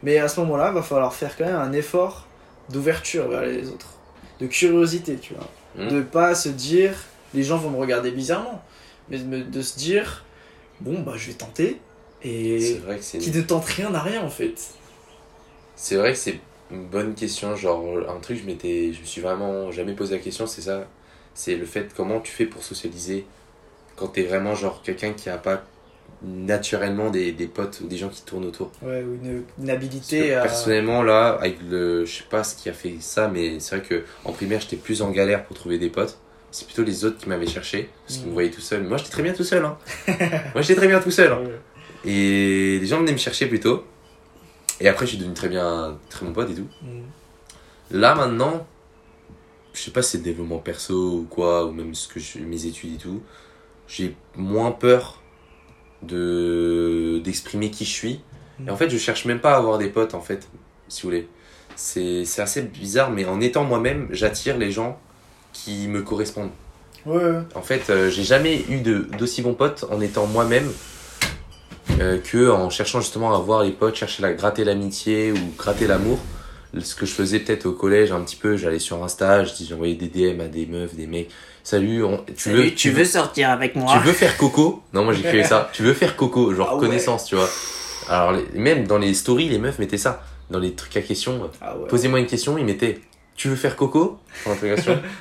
Mais 0.02 0.18
à 0.18 0.28
ce 0.28 0.40
moment-là, 0.40 0.70
va 0.70 0.82
falloir 0.82 1.14
faire 1.14 1.36
quand 1.36 1.44
même 1.44 1.56
un 1.56 1.72
effort 1.72 2.26
d'ouverture 2.70 3.28
vers 3.28 3.42
les 3.42 3.68
autres, 3.68 3.88
de 4.40 4.46
curiosité, 4.46 5.16
tu 5.16 5.34
vois. 5.34 5.46
Mhm. 5.76 5.90
De 5.90 6.02
pas 6.02 6.34
se 6.34 6.48
dire, 6.48 6.92
les 7.34 7.42
gens 7.42 7.58
vont 7.58 7.70
me 7.70 7.78
regarder 7.78 8.10
bizarrement, 8.10 8.62
mais 9.10 9.18
de, 9.18 9.62
se 9.62 9.76
dire, 9.76 10.24
bon, 10.80 11.00
bah 11.00 11.14
je 11.16 11.28
vais 11.28 11.34
tenter, 11.34 11.78
et 12.22 12.74
vrai 12.78 12.98
que 12.98 13.02
c'est. 13.04 13.18
qui 13.18 13.30
ne 13.30 13.42
tente 13.42 13.64
rien 13.64 13.90
n'a 13.90 14.00
rien 14.00 14.22
en 14.22 14.30
fait. 14.30 14.54
C'est 15.76 15.96
vrai 15.96 16.12
que 16.12 16.18
c'est 16.18 16.38
une 16.70 16.86
bonne 16.86 17.14
question. 17.14 17.56
Genre, 17.56 17.82
un 18.08 18.20
truc, 18.20 18.38
je 18.38 18.44
m'étais. 18.44 18.92
Je 18.92 19.00
me 19.00 19.06
suis 19.06 19.20
vraiment 19.20 19.70
jamais 19.70 19.94
posé 19.94 20.16
la 20.16 20.22
question, 20.22 20.46
c'est 20.46 20.62
ça. 20.62 20.86
C'est 21.34 21.56
le 21.56 21.64
fait 21.64 21.92
comment 21.96 22.20
tu 22.20 22.32
fais 22.32 22.46
pour 22.46 22.62
socialiser 22.62 23.24
quand 23.96 24.08
t'es 24.08 24.24
vraiment, 24.24 24.54
genre, 24.54 24.82
quelqu'un 24.82 25.12
qui 25.12 25.30
a 25.30 25.38
pas 25.38 25.62
naturellement 26.22 27.10
des, 27.10 27.32
des 27.32 27.46
potes 27.46 27.80
ou 27.80 27.86
des 27.86 27.96
gens 27.96 28.08
qui 28.08 28.22
tournent 28.22 28.44
autour. 28.44 28.70
Ouais, 28.82 29.02
ou 29.02 29.14
une, 29.14 29.44
une 29.58 29.70
habilité 29.70 30.34
à. 30.34 30.42
Personnellement, 30.42 31.02
là, 31.02 31.38
avec 31.40 31.58
le. 31.68 32.04
Je 32.04 32.18
sais 32.18 32.24
pas 32.28 32.44
ce 32.44 32.54
qui 32.54 32.68
a 32.68 32.74
fait 32.74 32.96
ça, 33.00 33.28
mais 33.28 33.60
c'est 33.60 33.76
vrai 33.76 33.86
que 33.86 34.04
en 34.24 34.32
primaire, 34.32 34.60
j'étais 34.60 34.76
plus 34.76 35.00
en 35.00 35.10
galère 35.10 35.44
pour 35.44 35.56
trouver 35.56 35.78
des 35.78 35.88
potes. 35.88 36.18
C'est 36.50 36.66
plutôt 36.66 36.82
les 36.82 37.04
autres 37.04 37.18
qui 37.18 37.28
m'avaient 37.28 37.46
cherché, 37.46 37.90
parce 38.06 38.18
qu'ils 38.18 38.28
me 38.28 38.32
voyaient 38.32 38.50
tout 38.50 38.60
seul. 38.60 38.82
Moi, 38.82 38.96
j'étais 38.96 39.10
très 39.10 39.22
bien 39.22 39.32
tout 39.32 39.44
seul. 39.44 39.64
Hein. 39.64 39.78
Moi, 40.54 40.62
j'étais 40.62 40.74
très 40.74 40.88
bien 40.88 41.00
tout 41.00 41.10
seul. 41.10 41.32
hein. 41.32 41.42
Et 42.04 42.78
les 42.80 42.86
gens 42.86 42.98
venaient 43.00 43.12
me 43.12 43.18
chercher 43.18 43.46
plutôt. 43.46 43.84
Et 44.80 44.88
après, 44.88 45.06
je 45.06 45.10
suis 45.10 45.18
devenu 45.18 45.34
très 45.34 45.48
bien, 45.48 45.98
très 46.08 46.24
bon 46.26 46.32
pote 46.32 46.50
et 46.50 46.54
tout. 46.54 46.66
Mm. 46.82 47.02
Là, 47.92 48.14
maintenant, 48.14 48.66
je 49.74 49.80
sais 49.80 49.90
pas 49.90 50.02
si 50.02 50.12
c'est 50.12 50.22
développement 50.22 50.58
perso 50.58 50.94
ou 51.20 51.26
quoi, 51.28 51.66
ou 51.66 51.72
même 51.72 51.94
ce 51.94 52.08
que 52.08 52.18
je, 52.18 52.38
mes 52.38 52.66
études 52.66 52.94
et 52.94 52.98
tout, 52.98 53.22
j'ai 53.86 54.16
moins 54.36 54.72
peur 54.72 55.22
de 56.02 57.20
d'exprimer 57.22 57.70
qui 57.70 57.84
je 57.84 57.90
suis. 57.90 58.20
Et 58.66 58.70
en 58.70 58.76
fait, 58.76 58.90
je 58.90 58.98
cherche 58.98 59.24
même 59.24 59.40
pas 59.40 59.54
à 59.54 59.58
avoir 59.58 59.78
des 59.78 59.88
potes, 59.88 60.14
en 60.14 60.20
fait, 60.20 60.48
si 60.88 61.02
vous 61.02 61.08
voulez. 61.08 61.28
C'est 61.76 62.24
assez 62.38 62.62
bizarre, 62.62 63.10
mais 63.10 63.24
en 63.24 63.40
étant 63.40 63.64
moi-même, 63.64 64.08
j'attire 64.10 64.58
les 64.58 64.70
gens 64.70 65.00
qui 65.52 65.88
me 65.88 66.02
correspondent. 66.02 66.50
Ouais, 67.06 67.16
ouais. 67.16 67.38
En 67.54 67.62
fait, 67.62 67.88
euh, 67.90 68.10
j'ai 68.10 68.24
jamais 68.24 68.62
eu 68.68 68.80
de- 68.80 69.08
d'aussi 69.18 69.42
bons 69.42 69.54
potes 69.54 69.84
en 69.90 70.00
étant 70.00 70.26
moi-même 70.26 70.70
euh, 72.00 72.18
que 72.18 72.50
en 72.50 72.70
cherchant 72.70 73.00
justement 73.00 73.34
à 73.34 73.36
avoir 73.38 73.62
les 73.62 73.70
potes, 73.72 73.96
chercher 73.96 74.24
à 74.24 74.32
gratter 74.32 74.64
l'amitié 74.64 75.32
ou 75.32 75.38
gratter 75.58 75.86
l'amour. 75.86 76.18
Ce 76.78 76.94
que 76.94 77.04
je 77.04 77.12
faisais 77.12 77.40
peut-être 77.40 77.66
au 77.66 77.72
collège 77.72 78.12
un 78.12 78.20
petit 78.20 78.36
peu, 78.36 78.56
j'allais 78.56 78.78
sur 78.78 79.02
Insta, 79.02 79.42
j'envoyais 79.44 79.96
des 79.96 80.06
DM 80.06 80.40
à 80.40 80.46
des 80.46 80.66
meufs, 80.66 80.94
des 80.94 81.06
mecs. 81.08 81.30
Salut, 81.64 82.04
on- 82.04 82.24
tu 82.36 82.50
veux, 82.50 82.70
tu 82.74 82.90
veux, 82.90 83.04
sortir 83.04 83.50
avec 83.50 83.74
tu 83.74 83.80
veux 84.04 84.12
faire 84.12 84.36
coco? 84.36 84.82
Non, 84.92 85.04
moi 85.04 85.12
j'écrivais 85.12 85.44
ça. 85.44 85.68
Tu 85.74 85.82
veux 85.82 85.94
faire 85.94 86.16
coco, 86.16 86.54
genre 86.54 86.68
Ah 86.70 86.74
ouais. 86.76 86.80
connaissance, 86.80 87.24
tu 87.26 87.34
vois. 87.34 87.48
Alors 88.08 88.32
les- 88.32 88.46
même 88.58 88.86
dans 88.86 88.98
les 88.98 89.12
stories, 89.14 89.48
les 89.48 89.58
meufs 89.58 89.78
mettaient 89.78 89.98
ça. 89.98 90.22
Dans 90.50 90.58
les 90.58 90.72
trucs 90.72 90.96
à 90.96 91.02
questions, 91.02 91.50
Ah 91.60 91.76
ouais. 91.76 91.86
posez-moi 91.88 92.18
une 92.20 92.26
question, 92.26 92.56
ils 92.56 92.64
mettaient. 92.64 93.00
Tu 93.40 93.48
veux 93.48 93.56
faire 93.56 93.74
coco. 93.74 94.18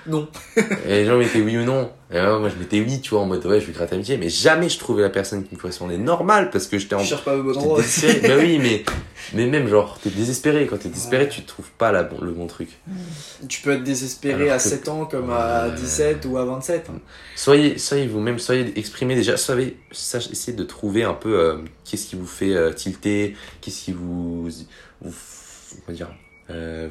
Non. 0.08 0.28
Et 0.58 0.90
les 0.90 1.06
gens 1.06 1.18
mettaient 1.18 1.40
oui 1.40 1.58
ou 1.58 1.64
non. 1.64 1.90
Et 2.12 2.20
moi, 2.20 2.50
je 2.50 2.56
mettais 2.56 2.82
oui, 2.82 3.00
tu 3.00 3.12
vois, 3.12 3.22
en 3.22 3.26
mode 3.26 3.46
ouais, 3.46 3.62
je 3.62 3.68
vais 3.68 3.72
gratter 3.72 3.96
amitié. 3.96 4.18
Mais 4.18 4.28
jamais 4.28 4.68
je 4.68 4.78
trouvais 4.78 5.04
la 5.04 5.10
personne 5.10 5.46
qui 5.46 5.56
me 5.56 5.60
correspondait 5.60 5.98
normal 5.98 6.50
parce 6.50 6.68
que 6.68 6.78
j'étais 6.78 6.96
en. 6.96 7.00
Je 7.00 7.06
cherche 7.08 7.24
pas 7.24 7.38
au 7.38 7.44
bon 7.44 7.58
endroit. 7.58 7.80
bah 8.24 8.34
oui, 8.38 8.60
mais, 8.62 8.84
mais 9.34 9.46
même 9.48 9.70
genre, 9.70 9.98
t'es 10.04 10.10
désespéré. 10.10 10.68
Quand 10.68 10.78
t'es 10.78 10.90
désespéré, 10.90 11.24
Ouais. 11.24 11.30
tu 11.30 11.44
trouves 11.44 11.70
pas 11.78 11.94
la 11.94 12.04
bon, 12.04 12.18
le 12.22 12.32
bon 12.32 12.46
truc. 12.48 12.70
Tu 13.48 13.62
peux 13.62 13.72
être 13.72 13.84
désespéré 13.84 14.44
Alors 14.50 14.56
à 14.56 14.58
que- 14.58 14.64
7 14.64 14.90
ans 14.90 15.06
comme 15.06 15.30
à 15.32 15.68
Ouais. 15.70 15.76
17 15.76 16.26
ou 16.26 16.38
à 16.38 16.44
27. 16.44 16.90
hein. 16.90 17.00
Soyez, 17.38 17.78
soyez 17.78 18.06
vous-même, 18.08 18.38
soyez 18.38 18.74
exprimez 18.78 19.16
déjà, 19.16 19.38
soyez, 19.38 19.78
essayez 19.92 20.58
de 20.58 20.64
trouver 20.66 21.04
un 21.06 21.14
peu 21.14 21.40
euh, 21.40 21.58
qu'est-ce 21.90 22.08
qui 22.08 22.18
vous 22.18 22.28
fait 22.28 22.54
euh, 22.54 22.74
tilter, 22.74 23.38
qu'est-ce 23.62 23.86
qui 23.86 23.94
vous, 23.94 24.50
vous, 25.02 25.14
comment 25.86 25.96
dire, 25.96 26.10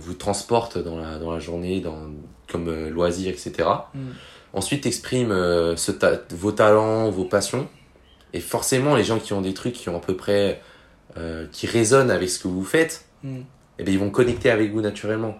vous 0.01 0.15
transporte 0.15 0.79
dans 0.79 0.97
la, 0.99 1.19
dans 1.19 1.33
la 1.33 1.41
journée, 1.41 1.81
dans, 1.81 1.99
comme 2.51 2.69
euh, 2.69 2.91
loisir, 2.91 3.29
etc. 3.31 3.69
Mm. 3.95 3.99
Ensuite, 4.55 4.87
exprime 4.87 5.31
euh, 5.33 5.77
ce 5.77 5.93
ta- 5.93 6.21
vos 6.31 6.53
talents, 6.53 7.11
vos 7.11 7.25
passions. 7.25 7.69
Et 8.33 8.41
forcément, 8.41 8.95
les 8.97 9.05
gens 9.05 9.19
qui 9.19 9.33
ont 9.33 9.41
des 9.41 9.55
trucs 9.55 9.75
qui 9.75 9.89
ont 9.89 9.97
à 9.97 10.01
peu 10.01 10.15
près, 10.17 10.61
euh, 11.17 11.47
qui 11.53 11.67
résonnent 11.67 12.11
avec 12.11 12.29
ce 12.31 12.39
que 12.39 12.49
vous 12.49 12.65
faites, 12.65 13.05
Mm. 13.25 13.39
eh 13.81 13.83
bien, 13.83 13.95
ils 13.95 13.99
vont 13.99 14.11
connecter 14.11 14.49
avec 14.51 14.71
vous 14.73 14.81
naturellement. 14.81 15.37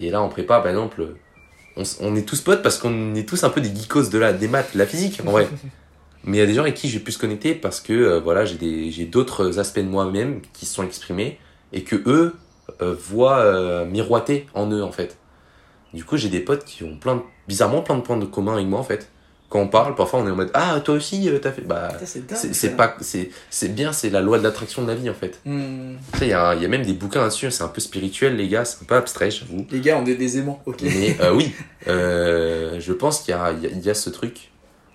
Et 0.00 0.10
là, 0.10 0.20
en 0.20 0.28
prépa, 0.28 0.58
par 0.58 0.68
exemple, 0.68 1.14
on, 1.76 1.82
on 2.00 2.16
est 2.16 2.26
tous 2.28 2.40
potes 2.40 2.62
parce 2.62 2.76
qu'on 2.78 3.14
est 3.14 3.28
tous 3.28 3.44
un 3.44 3.50
peu 3.50 3.60
des 3.60 3.68
geekos 3.74 4.08
de 4.10 4.18
la, 4.18 4.32
des 4.32 4.48
maths, 4.48 4.72
de 4.74 4.78
la 4.78 4.86
physique, 4.86 5.20
en 5.26 5.30
vrai. 5.30 5.48
Mais 6.24 6.36
il 6.36 6.40
y 6.40 6.42
a 6.42 6.46
des 6.46 6.54
gens 6.54 6.62
avec 6.62 6.74
qui 6.74 6.88
j'ai 6.88 6.98
pu 7.00 7.12
se 7.12 7.18
connecter 7.18 7.54
parce 7.54 7.80
que 7.80 7.92
euh, 7.94 8.20
voilà, 8.20 8.44
j'ai 8.44 9.04
d'autres 9.06 9.58
aspects 9.58 9.78
de 9.78 9.84
moi-même 9.88 10.40
qui 10.52 10.66
se 10.66 10.74
sont 10.74 10.82
exprimés 10.84 11.38
et 11.72 11.82
que 11.82 11.96
eux 12.06 12.34
euh, 12.80 12.94
voient 12.94 13.38
euh, 13.38 13.84
miroiter 13.84 14.46
en 14.54 14.70
eux 14.70 14.82
en 14.82 14.92
fait. 14.92 15.18
Du 15.92 16.04
coup, 16.04 16.16
j'ai 16.16 16.28
des 16.28 16.40
potes 16.40 16.64
qui 16.64 16.84
ont 16.84 16.96
plein 16.96 17.16
de, 17.16 17.22
bizarrement 17.48 17.82
plein 17.82 17.96
de 17.96 18.02
points 18.02 18.16
de 18.16 18.24
commun 18.24 18.54
avec 18.54 18.66
moi 18.66 18.78
en 18.80 18.84
fait. 18.84 19.10
Quand 19.48 19.58
on 19.58 19.66
parle, 19.66 19.96
parfois 19.96 20.20
on 20.20 20.28
est 20.28 20.30
en 20.30 20.36
mode 20.36 20.52
ah 20.54 20.78
toi 20.78 20.94
aussi 20.94 21.28
euh, 21.28 21.40
t'as 21.40 21.50
fait 21.50 21.62
bah 21.62 21.88
C'est 22.04 22.76
pas 22.76 22.96
c'est 23.00 23.30
c'est 23.50 23.74
bien 23.74 23.92
c'est 23.92 24.08
la 24.08 24.20
loi 24.20 24.38
de 24.38 24.44
l'attraction 24.44 24.82
de 24.82 24.86
la 24.86 24.94
vie 24.94 25.10
en 25.10 25.14
fait. 25.14 25.40
Hmm. 25.44 25.96
Tu 26.12 26.18
sais, 26.20 26.26
il 26.26 26.28
y, 26.28 26.30
y 26.30 26.64
a 26.64 26.68
même 26.68 26.86
des 26.86 26.92
bouquins 26.92 27.22
là-dessus, 27.22 27.50
c'est 27.50 27.64
un 27.64 27.68
peu 27.68 27.80
spirituel, 27.80 28.36
les 28.36 28.46
gars, 28.46 28.64
c'est 28.64 28.80
un 28.82 28.86
peu 28.86 28.94
abstrait, 28.94 29.32
j'avoue. 29.32 29.66
Les 29.72 29.80
gars, 29.80 29.98
on 30.00 30.06
est 30.06 30.14
des 30.14 30.38
aimants, 30.38 30.62
ok. 30.66 30.82
Mais 30.82 31.16
euh, 31.20 31.34
oui, 31.34 31.52
euh, 31.88 32.78
je 32.78 32.92
pense 32.92 33.22
qu'il 33.22 33.34
y 33.34 33.36
a, 33.36 33.50
y, 33.50 33.66
a, 33.66 33.70
y 33.70 33.90
a 33.90 33.94
ce 33.94 34.08
truc, 34.08 34.52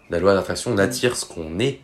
la 0.09 0.19
loi 0.19 0.33
d'attraction, 0.33 0.71
on 0.71 0.77
attire 0.77 1.17
ce 1.17 1.25
qu'on 1.25 1.59
est. 1.59 1.81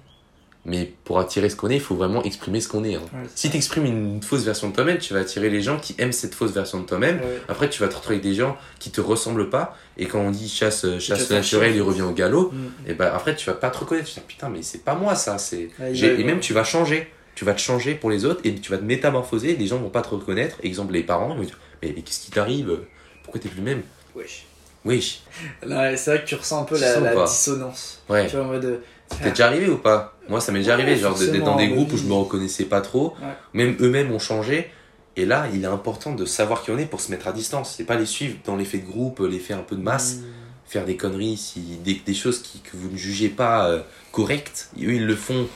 Mais 0.64 0.94
pour 1.06 1.20
attirer 1.20 1.50
ce 1.50 1.56
qu'on 1.56 1.70
est, 1.72 1.76
il 1.76 1.82
faut 1.82 1.96
vraiment 1.96 2.22
exprimer 2.24 2.62
ce 2.62 2.68
qu'on 2.68 2.84
est. 2.84 2.94
hein. 2.96 3.02
Ouais, 3.14 3.24
Si 3.34 3.50
tu 3.50 3.58
exprimes 3.58 3.86
une 3.86 4.22
fausse 4.22 4.44
version 4.44 4.70
de 4.70 4.76
toi-même, 4.76 5.00
tu 5.00 5.14
vas 5.14 5.22
attirer 5.22 5.50
les 5.50 5.62
gens 5.62 5.80
qui 5.80 5.96
aiment 5.98 6.12
cette 6.12 6.36
fausse 6.36 6.52
version 6.52 6.80
de 6.82 6.86
toi-même. 6.86 7.18
Ouais. 7.18 7.42
Après, 7.50 7.68
tu 7.68 7.82
vas 7.82 7.88
te 7.88 7.96
retrouver 7.96 8.18
avec 8.18 8.24
des 8.28 8.36
gens 8.36 8.56
qui 8.78 8.92
te 8.92 9.02
ressemblent 9.02 9.50
pas. 9.50 9.76
Et 9.98 10.06
quand 10.06 10.20
on 10.20 10.30
dit 10.30 10.48
chasse, 10.48 10.86
euh, 10.86 11.00
chasse 11.00 11.32
naturelle, 11.32 11.76
il 11.76 11.82
revient 11.82 12.04
au 12.04 12.12
galop. 12.12 12.52
Hmm. 12.52 12.70
Et 12.88 12.94
ben 12.94 13.12
après, 13.12 13.36
tu 13.36 13.46
vas 13.48 13.56
pas 13.56 13.72
te 13.72 13.80
reconnaître. 13.80 14.06
Tu 14.08 14.12
vas 14.16 14.22
dire, 14.22 14.28
putain, 14.28 14.50
mais 14.50 14.62
c'est 14.62 14.84
pas 14.84 14.94
moi 14.94 15.16
ça. 15.16 15.40
C'est 15.40 15.70
Ouais, 15.80 15.98
et 15.98 16.24
même 16.24 16.40
tu 16.40 16.54
vas 16.54 16.64
changer. 16.64 17.12
Tu 17.34 17.44
vas 17.44 17.54
te 17.56 17.62
changer 17.62 17.96
pour 17.96 18.12
les 18.12 18.26
autres 18.26 18.42
et 18.44 18.54
tu 18.54 18.70
vas 18.70 18.78
te 18.78 18.84
métamorphoser. 18.84 19.56
Les 19.56 19.66
gens 19.66 19.78
vont 19.78 19.90
pas 19.90 20.02
te 20.04 20.10
reconnaître. 20.10 20.58
Exemple, 20.62 20.94
les 20.94 21.02
parents 21.02 21.32
ils 21.32 21.38
vont 21.38 21.44
dire 21.44 21.58
Mais 21.82 21.94
qu'est-ce 21.94 22.20
qui 22.20 22.30
t'arrive? 22.30 22.78
Pourquoi 23.24 23.42
t'es 23.42 23.50
plus 23.50 23.60
le 23.62 23.66
même? 23.66 23.82
Wesh. 24.14 24.46
Oui. 24.86 25.22
Là, 25.64 25.96
c'est 25.98 26.12
vrai 26.12 26.24
que 26.24 26.28
tu 26.28 26.36
ressens 26.36 26.62
un 26.62 26.66
peu 26.66 26.76
Tu 26.76 26.82
la, 26.82 27.26
dissonance. 27.26 28.02
Ouais. 28.10 28.28
Tu 28.28 28.36
vois, 28.36 28.46
en 28.46 28.50
mode. 28.50 28.66
euh, 28.66 28.78
T'es 29.24 29.30
déjà 29.30 29.48
arrivé 29.48 29.68
ou 29.70 29.78
pas? 29.78 30.18
Moi, 30.32 30.40
ça 30.40 30.54
m'est 30.54 30.60
déjà 30.60 30.78
Ouais, 30.78 30.84
arrivé, 30.84 30.98
genre 30.98 31.20
d'être 31.20 31.44
dans 31.44 31.58
des 31.58 31.68
groupes 31.68 31.92
où 31.92 31.98
je 31.98 32.06
me 32.06 32.14
reconnaissais 32.14 32.64
pas 32.64 32.80
trop. 32.80 33.16
Ouais. 33.22 33.36
Même 33.54 33.76
eux-mêmes 33.82 34.12
ont 34.14 34.20
changé. 34.20 34.72
Et 35.18 35.26
là, 35.26 35.48
il 35.54 35.64
est 35.64 35.68
important 35.68 36.14
de 36.14 36.24
savoir 36.24 36.64
qui 36.64 36.72
on 36.72 36.78
est 36.78 36.86
pour 36.86 37.02
se 37.02 37.12
mettre 37.12 37.28
à 37.28 37.34
distance. 37.34 37.76
C'est 37.76 37.84
pas 37.84 37.98
les 37.98 38.06
suivre 38.06 38.38
dans 38.46 38.56
l'effet 38.56 38.78
de 38.78 38.86
groupe, 38.86 39.20
l'effet 39.20 39.54
un 39.54 39.62
peu 39.62 39.76
de 39.76 39.82
masse, 39.82 40.20
hmm. 40.20 40.24
faire 40.66 40.86
des 40.86 40.96
conneries, 40.96 41.36
si, 41.36 41.60
des, 41.84 41.96
des 41.96 42.14
choses 42.14 42.42
qui, 42.42 42.62
que 42.62 42.78
vous 42.78 42.90
ne 42.90 42.96
jugez 42.96 43.28
pas 43.28 43.68
euh, 43.68 43.82
correctes. 44.14 44.70
Et 44.80 44.86
eux, 44.86 44.94
ils 44.94 45.06
le 45.06 45.16
font. 45.18 45.48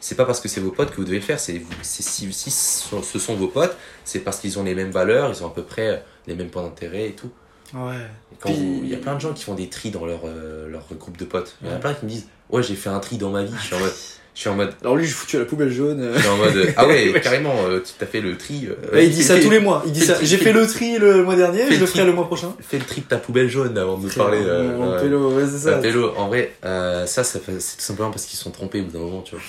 C'est 0.00 0.14
pas 0.14 0.24
parce 0.24 0.40
que 0.40 0.48
c'est 0.48 0.62
vos 0.62 0.70
potes 0.70 0.92
que 0.92 0.96
vous 0.96 1.04
devez 1.04 1.18
le 1.18 1.22
faire. 1.22 1.38
C'est 1.38 1.62
si, 1.82 2.32
si 2.32 2.50
ce 2.50 3.18
sont 3.18 3.34
vos 3.34 3.48
potes, 3.48 3.76
c'est 4.06 4.20
parce 4.20 4.40
qu'ils 4.40 4.58
ont 4.58 4.64
les 4.64 4.74
mêmes 4.74 4.92
valeurs, 4.92 5.30
ils 5.30 5.44
ont 5.44 5.48
à 5.48 5.52
peu 5.52 5.62
près 5.62 5.88
euh, 5.88 5.96
les 6.26 6.34
mêmes 6.34 6.48
points 6.48 6.62
d'intérêt 6.62 7.08
et 7.08 7.12
tout. 7.12 7.30
Ouais. 7.74 8.06
Et 8.46 8.52
il 8.52 8.88
y 8.88 8.94
a 8.94 8.98
plein 8.98 9.14
de 9.14 9.20
gens 9.20 9.34
qui 9.34 9.44
font 9.44 9.54
des 9.54 9.68
tris 9.68 9.90
dans 9.90 10.06
leur, 10.06 10.22
euh, 10.24 10.68
leur 10.68 10.86
groupe 10.94 11.18
de 11.18 11.26
potes. 11.26 11.56
Il 11.60 11.68
y 11.68 11.70
en 11.70 11.76
a 11.76 11.78
plein 11.78 11.92
qui 11.92 12.06
me 12.06 12.10
disent 12.10 12.28
Ouais, 12.48 12.62
j'ai 12.62 12.76
fait 12.76 12.88
un 12.88 12.98
tri 12.98 13.18
dans 13.18 13.30
ma 13.30 13.44
vie. 13.44 13.52
Je 13.58 13.66
suis 13.66 13.74
en 13.74 13.78
mode. 13.78 13.92
Je 14.34 14.40
suis 14.40 14.48
en 14.48 14.54
mode, 14.54 14.72
Alors 14.80 14.96
lui, 14.96 15.04
je 15.06 15.12
foutu 15.14 15.36
à 15.36 15.40
la 15.40 15.44
poubelle 15.44 15.70
jaune. 15.70 16.10
je 16.14 16.18
suis 16.20 16.28
en 16.28 16.36
mode 16.38 16.72
ah 16.78 16.86
ouais, 16.86 17.12
carrément, 17.22 17.54
euh, 17.66 17.80
t'as 17.98 18.06
fait 18.06 18.22
le 18.22 18.38
tri. 18.38 18.66
euh, 18.66 18.94
Ouais, 18.94 19.06
il 19.06 19.12
dit 19.12 19.22
ça 19.22 19.38
tous 19.38 19.50
les 19.50 19.60
mois. 19.60 19.82
Il 19.84 19.92
dit 19.92 20.00
ça. 20.00 20.16
J'ai 20.22 20.38
fait 20.38 20.52
le- 20.54 20.66
tri 20.66 20.96
le 20.98 21.22
mois 21.22 21.36
dernier, 21.36 21.70
je 21.70 21.78
le 21.78 21.84
ferai 21.86 22.06
le 22.06 22.12
mois 22.12 22.26
prochain. 22.26 22.54
Fais 22.60 22.78
le 22.78 22.84
tri 22.84 23.02
de 23.02 23.06
ta 23.06 23.18
poubelle 23.18 23.50
jaune 23.50 23.76
avant 23.76 23.98
de 23.98 24.06
me 24.06 24.10
parler. 24.10 24.38
euh, 24.42 24.78
En 24.78 24.92
ouais. 24.94 25.00
pélo, 25.02 25.32
ouais, 25.34 25.44
c'est 25.50 25.58
ça. 25.58 25.76
pélo, 25.78 26.14
en 26.16 26.28
vrai, 26.28 26.54
euh, 26.64 27.04
ça, 27.06 27.24
c'est 27.24 27.40
tout 27.40 27.54
simplement 27.58 28.10
parce 28.10 28.24
qu'ils 28.24 28.38
se 28.38 28.44
sont 28.44 28.50
trompés 28.50 28.80
au 28.80 28.84
bout 28.84 28.92
d'un 28.92 28.98
moment, 29.00 29.20
tu 29.20 29.34
vois. 29.34 29.44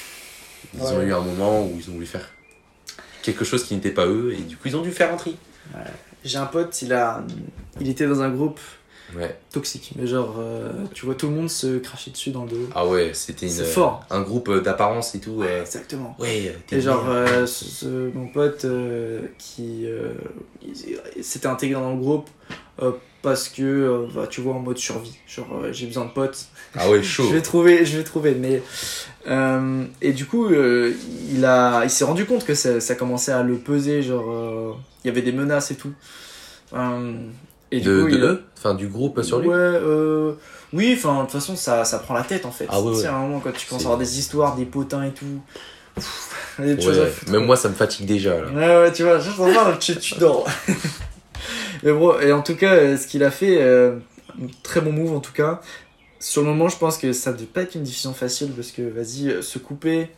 Ils 0.76 0.94
ont 0.96 1.02
eu 1.02 1.14
un 1.14 1.22
moment 1.22 1.64
où 1.66 1.78
ils 1.80 1.90
ont 1.90 1.94
voulu 1.94 2.06
faire 2.06 2.30
quelque 3.22 3.46
chose 3.46 3.64
qui 3.64 3.76
n'était 3.76 3.92
pas 3.92 4.06
eux, 4.06 4.34
et 4.38 4.42
du 4.42 4.58
coup, 4.58 4.68
ils 4.68 4.76
ont 4.76 4.82
dû 4.82 4.92
faire 4.92 5.14
un 5.14 5.18
tri. 5.18 5.38
J'ai 6.26 6.38
un 6.38 6.46
pote, 6.46 6.82
il 6.82 6.92
a, 6.94 7.24
il 7.80 7.90
était 7.90 8.06
dans 8.06 8.22
un 8.22 8.30
groupe 8.30 8.60
Ouais. 9.16 9.36
toxique, 9.52 9.92
mais 9.98 10.08
genre, 10.08 10.36
euh, 10.40 10.72
tu 10.94 11.06
vois 11.06 11.16
tout 11.16 11.28
le 11.28 11.34
monde 11.36 11.50
se 11.50 11.78
cracher 11.78 12.12
dessus 12.12 12.32
dans 12.32 12.44
le 12.46 12.50
dos. 12.52 12.70
Ah 12.74 12.88
ouais, 12.88 13.12
c'était 13.14 13.48
une, 13.48 13.64
fort. 13.66 14.04
un 14.10 14.22
groupe 14.22 14.50
euh, 14.50 14.62
d'apparence 14.62 15.14
et 15.16 15.20
tout. 15.20 15.32
Ouais, 15.32 15.48
euh, 15.48 15.62
exactement. 15.62 16.16
Ouais, 16.20 16.56
Et 16.72 16.82
genre, 16.82 17.04
bien. 17.04 17.14
euh, 17.14 17.46
ce, 17.46 17.66
ce- 17.66 18.12
mon 18.16 18.28
pote 18.28 18.66
euh, 18.66 19.22
qui 19.38 19.86
euh, 19.86 20.14
s'était 21.22 21.48
intégré 21.48 21.80
dans 21.80 21.92
le 21.92 22.00
groupe 22.00 22.30
euh, 22.82 22.92
parce 23.22 23.48
que, 23.50 23.62
euh, 23.62 24.08
bah, 24.14 24.28
tu 24.30 24.42
vois, 24.42 24.54
en 24.56 24.60
mode 24.60 24.78
survie. 24.78 25.16
Genre, 25.28 25.48
euh, 25.64 25.72
j'ai 25.72 25.86
besoin 25.88 26.06
de 26.06 26.12
potes. 26.12 26.48
Ah 26.76 26.90
ouais, 26.90 27.02
chaud. 27.04 27.24
Je 27.30 27.34
vais 27.34 27.42
trouver, 27.42 27.86
je 27.86 27.98
vais 27.98 28.04
trouver. 28.04 28.34
Mais 28.36 28.62
euh, 29.28 29.86
et 30.02 30.12
du 30.12 30.26
coup, 30.26 30.48
euh, 30.48 30.94
il 31.32 31.46
a, 31.46 31.84
il 31.86 31.90
s'est 31.90 32.04
rendu 32.04 32.26
compte 32.26 32.46
que 32.46 32.54
ça, 32.56 32.82
ça 32.82 32.96
commençait 32.96 33.32
à 33.32 33.44
le 33.44 33.56
peser. 33.58 34.02
Genre, 34.02 34.30
euh, 34.30 34.72
il 35.04 35.08
y 35.08 35.10
avait 35.12 35.22
des 35.22 35.32
menaces 35.32 35.72
et 35.72 35.76
tout. 35.76 35.94
Et 37.76 37.80
du 37.82 37.88
De, 37.90 38.02
coup, 38.04 38.10
de 38.10 38.16
il 38.16 38.24
a- 38.24 38.28
eux 38.28 38.44
Enfin, 38.58 38.74
du 38.76 38.88
groupe 38.88 39.22
sur 39.24 39.40
lui 39.40 39.50
Ouais, 39.50 39.56
euh, 39.58 40.34
oui, 40.72 40.94
enfin, 40.98 41.16
de 41.18 41.22
toute 41.24 41.32
façon, 41.32 41.56
ça, 41.56 41.84
ça 41.86 42.00
prend 42.00 42.14
la 42.14 42.24
tête 42.24 42.46
en 42.46 42.52
fait. 42.52 42.66
Ah 42.70 42.82
ouais, 42.82 42.96
ouais. 42.96 43.06
à 43.06 43.16
un 43.16 43.22
moment, 43.22 43.40
quand 43.44 43.52
tu 43.52 43.68
commences 43.68 43.84
à 43.84 43.88
avoir 43.88 44.00
des 44.00 44.18
histoires, 44.20 44.56
des 44.56 44.66
potins 44.66 45.04
et 45.04 45.12
tout. 45.12 45.26
pff, 45.96 46.56
des 46.60 46.80
choses 46.82 46.98
à 47.00 47.04
Ouais, 47.04 47.08
foutre, 47.10 47.32
même 47.32 47.46
moi, 47.46 47.56
ça 47.58 47.68
me 47.70 47.74
fatigue 47.74 48.06
déjà, 48.06 48.40
là. 48.40 48.48
Ouais, 48.52 48.84
ouais, 48.86 48.92
tu 48.94 49.04
vois, 49.04 49.20
juste 49.20 49.40
en 49.40 49.52
parle, 49.54 49.78
tu, 49.80 49.96
tu 49.98 50.16
dors. 50.20 50.48
Mais 51.84 51.92
bon, 51.92 52.18
et 52.20 52.32
en 52.32 52.42
tout 52.42 52.56
cas, 52.56 52.74
euh, 52.76 52.98
ce 52.98 53.08
qu'il 53.08 53.24
a 53.24 53.32
fait, 53.32 53.62
euh, 53.62 53.98
très 54.64 54.80
bon 54.82 54.92
move 54.94 55.14
en 55.14 55.20
tout 55.20 55.34
cas. 55.34 55.60
Sur 56.20 56.42
le 56.44 56.48
moment, 56.48 56.70
je 56.70 56.78
pense 56.78 56.98
que 56.98 57.12
ça 57.12 57.34
devait 57.34 57.46
pas 57.46 57.64
être 57.64 57.76
une 57.76 57.84
décision 57.84 58.14
facile 58.14 58.52
parce 58.54 58.72
que, 58.72 58.82
vas-y, 58.82 59.30
euh, 59.30 59.42
se 59.42 59.60
couper 59.60 60.10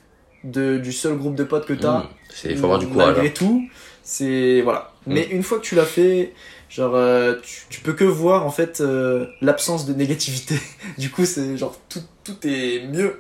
de, 0.44 0.78
du 0.78 0.94
seul 0.94 1.18
groupe 1.18 1.34
de 1.36 1.44
potes 1.44 1.66
que 1.66 1.74
t'as. 1.74 2.00
Mmh. 2.00 2.08
C'est- 2.30 2.50
Il 2.52 2.58
faut 2.58 2.66
avoir 2.66 2.78
du 2.80 2.88
courage. 2.88 3.08
Malgré 3.08 3.28
hein. 3.30 3.32
tout, 3.34 3.64
c'est. 4.04 4.62
Voilà. 4.62 4.92
Mais 5.08 5.24
une 5.32 5.42
fois 5.42 5.58
que 5.58 5.64
tu 5.64 5.74
l'as 5.76 5.86
fait, 5.86 6.34
genre, 6.76 6.96
euh, 6.96 7.36
tu, 7.42 7.62
tu 7.70 7.82
peux 7.82 7.94
que 7.94 8.04
voir 8.04 8.46
en 8.46 8.52
fait 8.52 8.82
euh, 8.82 9.26
l'absence 9.42 9.86
de 9.86 9.94
négativité. 9.94 10.56
du 10.98 11.10
coup, 11.10 11.26
c'est 11.26 11.58
genre, 11.58 11.80
tout, 11.90 12.02
tout 12.24 12.36
est 12.48 12.86
mieux, 12.92 13.20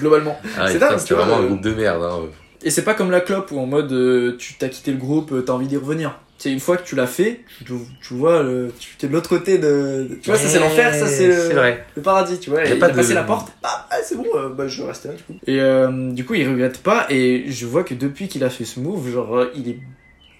globalement. 0.00 0.38
Ah, 0.58 0.68
C'est 0.70 0.78
dingue, 0.78 0.98
vois, 0.98 1.16
vraiment 1.24 1.38
un 1.38 1.42
euh, 1.42 1.46
groupe 1.48 1.62
de 1.62 1.74
merde. 1.74 2.02
Hein. 2.02 2.20
Et 2.62 2.70
c'est 2.70 2.84
pas 2.84 2.94
comme 2.94 3.10
la 3.10 3.20
clope 3.20 3.50
où 3.50 3.58
en 3.58 3.66
mode 3.66 3.92
euh, 3.92 4.36
tu 4.38 4.54
t'as 4.54 4.68
quitté 4.68 4.92
le 4.92 4.98
groupe, 4.98 5.32
t'as 5.44 5.52
envie 5.52 5.66
d'y 5.66 5.76
revenir. 5.76 6.18
C'est 6.38 6.50
une 6.52 6.58
fois 6.60 6.76
que 6.76 6.82
tu 6.84 6.96
l'as 6.96 7.06
fait, 7.06 7.40
tu, 7.64 7.72
tu 8.02 8.14
vois, 8.14 8.42
le, 8.42 8.72
tu 8.80 8.96
es 9.06 9.08
de 9.08 9.12
l'autre 9.12 9.28
côté 9.28 9.58
de. 9.58 10.08
Tu 10.22 10.28
vois, 10.30 10.38
ça 10.38 10.48
c'est 10.48 10.58
l'enfer, 10.58 10.92
ça 10.92 11.06
c'est 11.06 11.30
C'est 11.32 11.54
le, 11.54 12.02
paradis, 12.02 12.40
tu 12.40 12.50
vois. 12.50 12.60
A 12.60 12.64
Et 12.64 12.70
pas 12.70 12.86
il 12.86 12.90
a 12.90 12.90
de- 12.90 12.96
passé 12.96 13.14
la 13.14 13.22
porte, 13.22 13.52
ah, 13.62 13.86
ah, 13.88 13.96
c'est 14.02 14.16
bon, 14.16 14.24
bah, 14.56 14.66
je 14.66 14.82
vais 14.82 14.88
rester 14.88 15.08
là 15.08 15.14
du 15.14 15.22
coup. 15.22 15.34
Et 15.46 15.60
euh, 15.60 16.10
du 16.10 16.24
coup, 16.24 16.34
il 16.34 16.48
regrette 16.48 16.78
pas, 16.82 17.06
et 17.10 17.44
je 17.48 17.64
vois 17.64 17.84
que 17.84 17.94
depuis 17.94 18.26
qu'il 18.26 18.42
a 18.42 18.50
fait 18.50 18.64
ce 18.64 18.80
move, 18.80 19.08
genre, 19.12 19.44
il 19.54 19.68
est, 19.68 19.78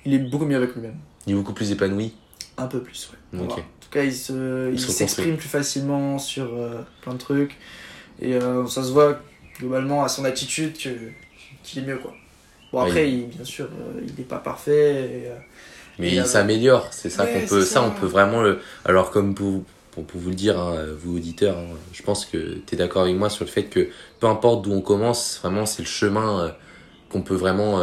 il 0.04 0.14
est 0.14 0.18
beaucoup 0.18 0.44
mieux 0.44 0.56
avec 0.56 0.74
lui-même. 0.74 0.96
Il 1.28 1.34
est 1.34 1.36
beaucoup 1.36 1.52
plus 1.52 1.70
épanoui. 1.70 2.12
Un 2.58 2.66
peu 2.66 2.80
plus, 2.80 3.10
ouais. 3.12 3.40
Ok. 3.40 3.46
Voilà. 3.48 3.62
En 3.62 3.66
tout 3.80 3.90
cas, 3.90 4.02
il 4.04 4.14
se- 4.14 4.68
Il 4.68 4.74
il 4.74 4.80
se 4.80 4.92
s'exprime 4.92 5.36
plus 5.36 5.48
facilement 5.48 6.18
sur 6.18 6.44
euh, 6.54 6.82
plein 7.02 7.14
de 7.14 7.18
trucs. 7.18 7.56
Et 8.20 8.34
euh, 8.34 8.66
ça 8.66 8.82
se 8.82 8.90
voit 8.92 9.18
globalement 9.58 10.04
à 10.04 10.08
son 10.08 10.24
attitude 10.24 10.74
qu'il 10.74 11.78
est 11.78 11.86
mieux, 11.86 11.98
quoi. 11.98 12.12
Bon, 12.72 12.82
Oui. 12.82 12.88
après, 12.88 13.10
il- 13.10 13.26
bien 13.28 13.44
sûr, 13.44 13.66
euh, 13.66 14.00
il 14.06 14.14
n'est 14.16 14.24
pas 14.24 14.38
parfait. 14.38 15.24
et, 15.26 15.28
Mais 15.98 16.12
il 16.14 16.24
s'améliore, 16.26 16.88
c'est 16.90 17.10
ça 17.10 17.24
ouais, 17.24 17.32
qu'on 17.42 17.46
peut, 17.46 17.60
c'est 17.60 17.66
ça. 17.66 17.74
ça. 17.80 17.82
on 17.82 17.90
peut 17.90 18.06
vraiment 18.06 18.42
le. 18.42 18.60
Alors 18.84 19.10
comme 19.10 19.34
pour, 19.34 19.62
pour, 19.90 20.04
pour 20.04 20.20
vous 20.20 20.30
le 20.30 20.34
dire, 20.36 20.58
hein, 20.58 20.74
vous 20.98 21.16
auditeurs, 21.16 21.58
hein, 21.58 21.66
je 21.92 22.02
pense 22.02 22.24
que 22.24 22.58
tu 22.66 22.74
es 22.74 22.76
d'accord 22.78 23.02
avec 23.02 23.14
moi 23.16 23.28
sur 23.28 23.44
le 23.44 23.50
fait 23.50 23.64
que 23.64 23.88
peu 24.20 24.26
importe 24.26 24.62
d'où 24.62 24.72
on 24.72 24.80
commence, 24.80 25.38
vraiment 25.42 25.66
c'est 25.66 25.82
le 25.82 25.88
chemin 25.88 26.54
qu'on 27.10 27.20
peut 27.22 27.34
vraiment 27.34 27.82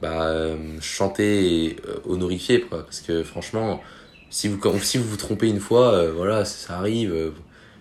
bah, 0.00 0.28
euh, 0.28 0.56
chanter 0.80 1.64
et 1.66 1.76
euh, 1.86 2.00
honorifier, 2.04 2.60
quoi. 2.62 2.84
Parce 2.84 3.00
que 3.00 3.22
franchement, 3.24 3.82
si 4.30 4.48
vous 4.48 4.58
quand- 4.58 4.78
si 4.82 4.98
vous 4.98 5.04
vous 5.08 5.16
trompez 5.16 5.48
une 5.48 5.60
fois, 5.60 5.92
euh, 5.94 6.12
voilà, 6.12 6.44
ça, 6.44 6.68
ça 6.68 6.78
arrive. 6.78 7.12
euh, 7.12 7.30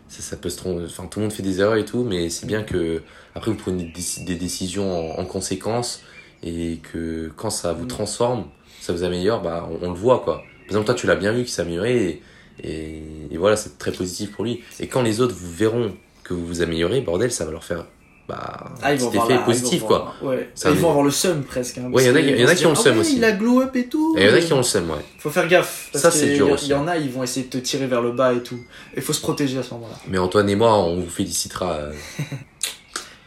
ça, 0.07 0.21
ça 0.21 0.37
peut 0.37 0.49
se 0.49 0.57
tromper. 0.57 0.85
Enfin, 0.85 1.07
tout 1.07 1.19
le 1.19 1.23
monde 1.25 1.33
fait 1.33 1.43
des 1.43 1.59
erreurs 1.59 1.75
et 1.75 1.85
tout, 1.85 2.03
mais 2.03 2.29
c'est 2.29 2.45
bien 2.47 2.63
que 2.63 3.03
après 3.35 3.51
vous 3.51 3.57
prenez 3.57 3.83
des, 3.85 4.03
des 4.25 4.35
décisions 4.35 5.17
en, 5.17 5.21
en 5.21 5.25
conséquence 5.25 6.01
et 6.43 6.79
que 6.81 7.29
quand 7.35 7.49
ça 7.49 7.73
vous 7.73 7.85
Mm. 7.85 7.87
transforme, 7.87 8.51
ça 8.79 8.93
vous 8.93 9.03
améliore, 9.03 9.41
bah 9.41 9.67
on, 9.69 9.87
on 9.87 9.91
le 9.91 9.97
voit 9.97 10.19
quoi. 10.21 10.49
exemple, 10.65 10.85
toi, 10.85 10.95
tu 10.95 11.07
l'as 11.07 11.15
bien 11.15 11.33
vu 11.33 11.43
qu'il 11.43 11.51
s'est 11.51 11.61
amélioré 11.61 12.09
et, 12.09 12.23
et, 12.69 13.33
et 13.33 13.37
voilà, 13.37 13.55
c'est 13.57 13.77
très 13.77 13.91
positif 13.93 14.31
pour 14.31 14.43
lui. 14.45 14.63
Et 14.79 14.87
quand 14.87 15.01
les 15.01 15.19
autres 15.21 15.35
vous 15.35 15.51
verront 15.53 15.97
que 16.23 16.33
vous 16.33 16.45
vous 16.45 16.61
améliorez, 16.61 17.01
bordel, 17.01 17.31
ça 17.31 17.45
va 17.45 17.51
leur 17.51 17.63
faire 17.63 17.85
bah, 18.27 18.73
Ah, 18.81 18.93
ils 18.93 18.99
vont 18.99 19.09
effet 19.11 19.33
la- 19.35 19.39
positif, 19.39 19.73
ils 19.73 19.79
vont 19.81 19.87
quoi. 19.87 19.97
avoir- 20.19 20.23
Ouais. 20.23 20.49
Ça 20.53 20.69
ils 20.69 20.75
vont 20.77 20.89
avoir 20.89 21.05
le 21.05 21.11
seum 21.11 21.43
presque. 21.43 21.77
Hein, 21.77 21.89
Ouais, 21.91 22.03
il 22.03 22.07
y 22.07 22.11
en 22.11 22.15
a- 22.15 22.19
y 22.19 22.45
en 22.45 22.47
a 22.49 22.55
qui 22.55 22.65
ont 22.65 22.69
le 22.71 22.75
seum 22.75 22.95
ah 22.97 22.99
aussi. 23.01 23.15
Il 23.17 23.23
a 23.23 23.31
glow 23.31 23.61
up 23.61 23.75
et 23.75 23.87
tout. 23.87 24.15
Et 24.17 24.23
il 24.23 24.29
y 24.29 24.31
en 24.31 24.35
a 24.35 24.39
qui 24.41 24.51
ont 24.53 24.57
le 24.57 24.63
seum, 24.63 24.89
ouais. 24.89 24.97
Faut 25.19 25.29
faire 25.29 25.47
gaffe. 25.47 25.89
Parce 25.93 26.03
Ça, 26.03 26.11
c'est 26.11 26.33
dur 26.33 26.51
aussi. 26.51 26.65
Il 26.65 26.71
y 26.71 26.73
en 26.73 26.87
a, 26.87 26.97
ils 26.97 27.09
vont 27.09 27.23
essayer 27.23 27.45
de 27.45 27.49
te 27.51 27.57
tirer 27.57 27.87
vers 27.87 28.01
le 28.01 28.11
bas 28.11 28.33
et 28.33 28.43
tout. 28.43 28.59
Et 28.95 29.01
faut 29.01 29.13
se 29.13 29.21
protéger 29.21 29.57
à 29.59 29.63
ce 29.63 29.73
moment-là. 29.75 29.95
Mais 30.07 30.17
Antoine 30.17 30.49
et 30.49 30.55
moi, 30.55 30.77
on 30.77 30.99
vous 30.99 31.09
félicitera. 31.09 31.73
euh, 31.73 31.93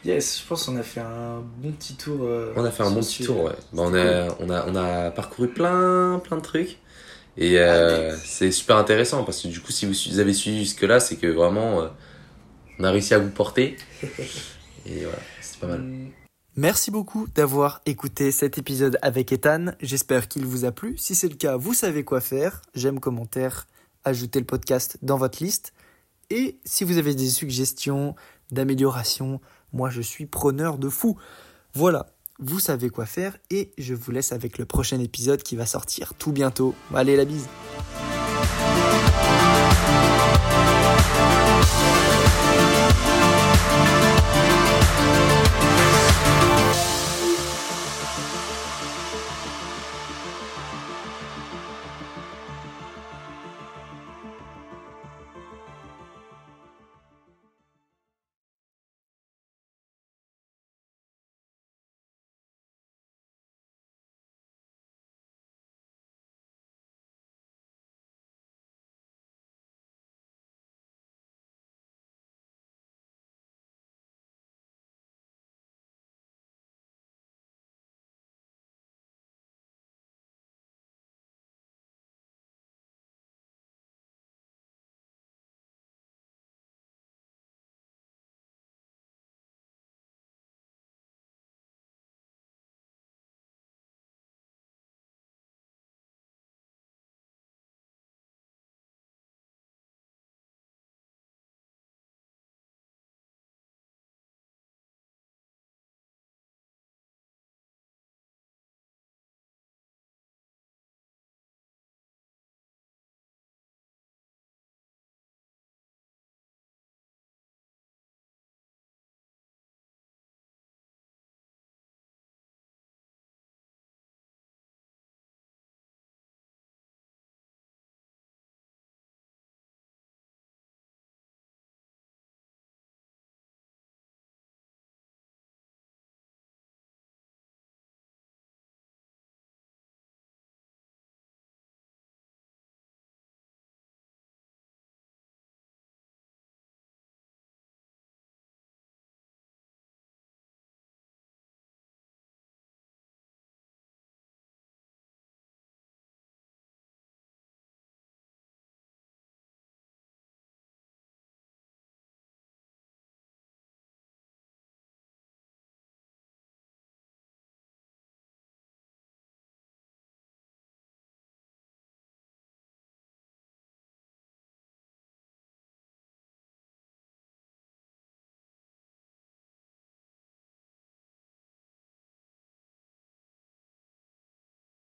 Yes, 0.04 0.40
je 0.42 0.48
pense 0.48 0.64
qu'on 0.64 0.76
a 0.78 0.82
fait 0.82 1.00
un 1.00 1.42
bon 1.58 1.72
petit 1.72 1.94
tour. 1.94 2.20
euh, 2.22 2.52
On 2.56 2.64
a 2.64 2.70
fait 2.70 2.82
un 2.82 2.90
bon 2.90 3.00
petit 3.00 3.22
tour, 3.22 3.44
ouais. 3.44 3.52
Bah, 3.74 3.82
on, 3.84 3.94
a, 3.94 4.28
on, 4.40 4.48
a, 4.50 4.64
on 4.66 4.74
a 4.74 5.10
parcouru 5.10 5.48
plein, 5.48 6.20
plein 6.24 6.38
de 6.38 6.42
trucs. 6.42 6.78
Et 7.36 7.58
Ah, 7.58 7.62
euh, 7.64 8.16
c'est 8.24 8.50
super 8.50 8.76
intéressant 8.78 9.24
parce 9.24 9.42
que 9.42 9.48
du 9.48 9.60
coup, 9.60 9.72
si 9.72 9.84
vous 9.86 10.18
avez 10.18 10.32
suivi 10.32 10.60
jusque-là, 10.60 11.00
c'est 11.00 11.16
que 11.16 11.26
vraiment, 11.26 11.82
euh, 11.82 11.86
on 12.78 12.84
a 12.84 12.90
réussi 12.90 13.12
à 13.12 13.18
vous 13.18 13.28
porter. 13.28 13.76
Et 14.86 15.02
voilà, 15.02 15.18
c'est 15.40 15.58
pas 15.58 15.66
mal. 15.66 15.84
Merci 16.56 16.90
beaucoup 16.90 17.26
d'avoir 17.34 17.80
écouté 17.86 18.32
cet 18.32 18.58
épisode 18.58 18.98
avec 19.02 19.32
Ethan. 19.32 19.66
J'espère 19.80 20.28
qu'il 20.28 20.44
vous 20.44 20.64
a 20.64 20.72
plu. 20.72 20.96
Si 20.98 21.14
c'est 21.14 21.28
le 21.28 21.36
cas, 21.36 21.56
vous 21.56 21.74
savez 21.74 22.04
quoi 22.04 22.20
faire. 22.20 22.62
J'aime, 22.74 22.98
commentaire, 23.00 23.66
ajoutez 24.04 24.40
le 24.40 24.46
podcast 24.46 24.98
dans 25.02 25.16
votre 25.16 25.42
liste. 25.42 25.72
Et 26.28 26.58
si 26.64 26.84
vous 26.84 26.98
avez 26.98 27.14
des 27.14 27.28
suggestions 27.28 28.14
d'amélioration, 28.50 29.40
moi 29.72 29.90
je 29.90 30.00
suis 30.00 30.26
preneur 30.26 30.78
de 30.78 30.88
fou. 30.88 31.16
Voilà, 31.72 32.06
vous 32.40 32.58
savez 32.58 32.90
quoi 32.90 33.06
faire 33.06 33.36
et 33.50 33.72
je 33.78 33.94
vous 33.94 34.10
laisse 34.10 34.32
avec 34.32 34.58
le 34.58 34.64
prochain 34.64 34.98
épisode 34.98 35.42
qui 35.42 35.56
va 35.56 35.66
sortir 35.66 36.14
tout 36.14 36.32
bientôt. 36.32 36.74
Allez, 36.94 37.16
la 37.16 37.24
bise 37.24 37.46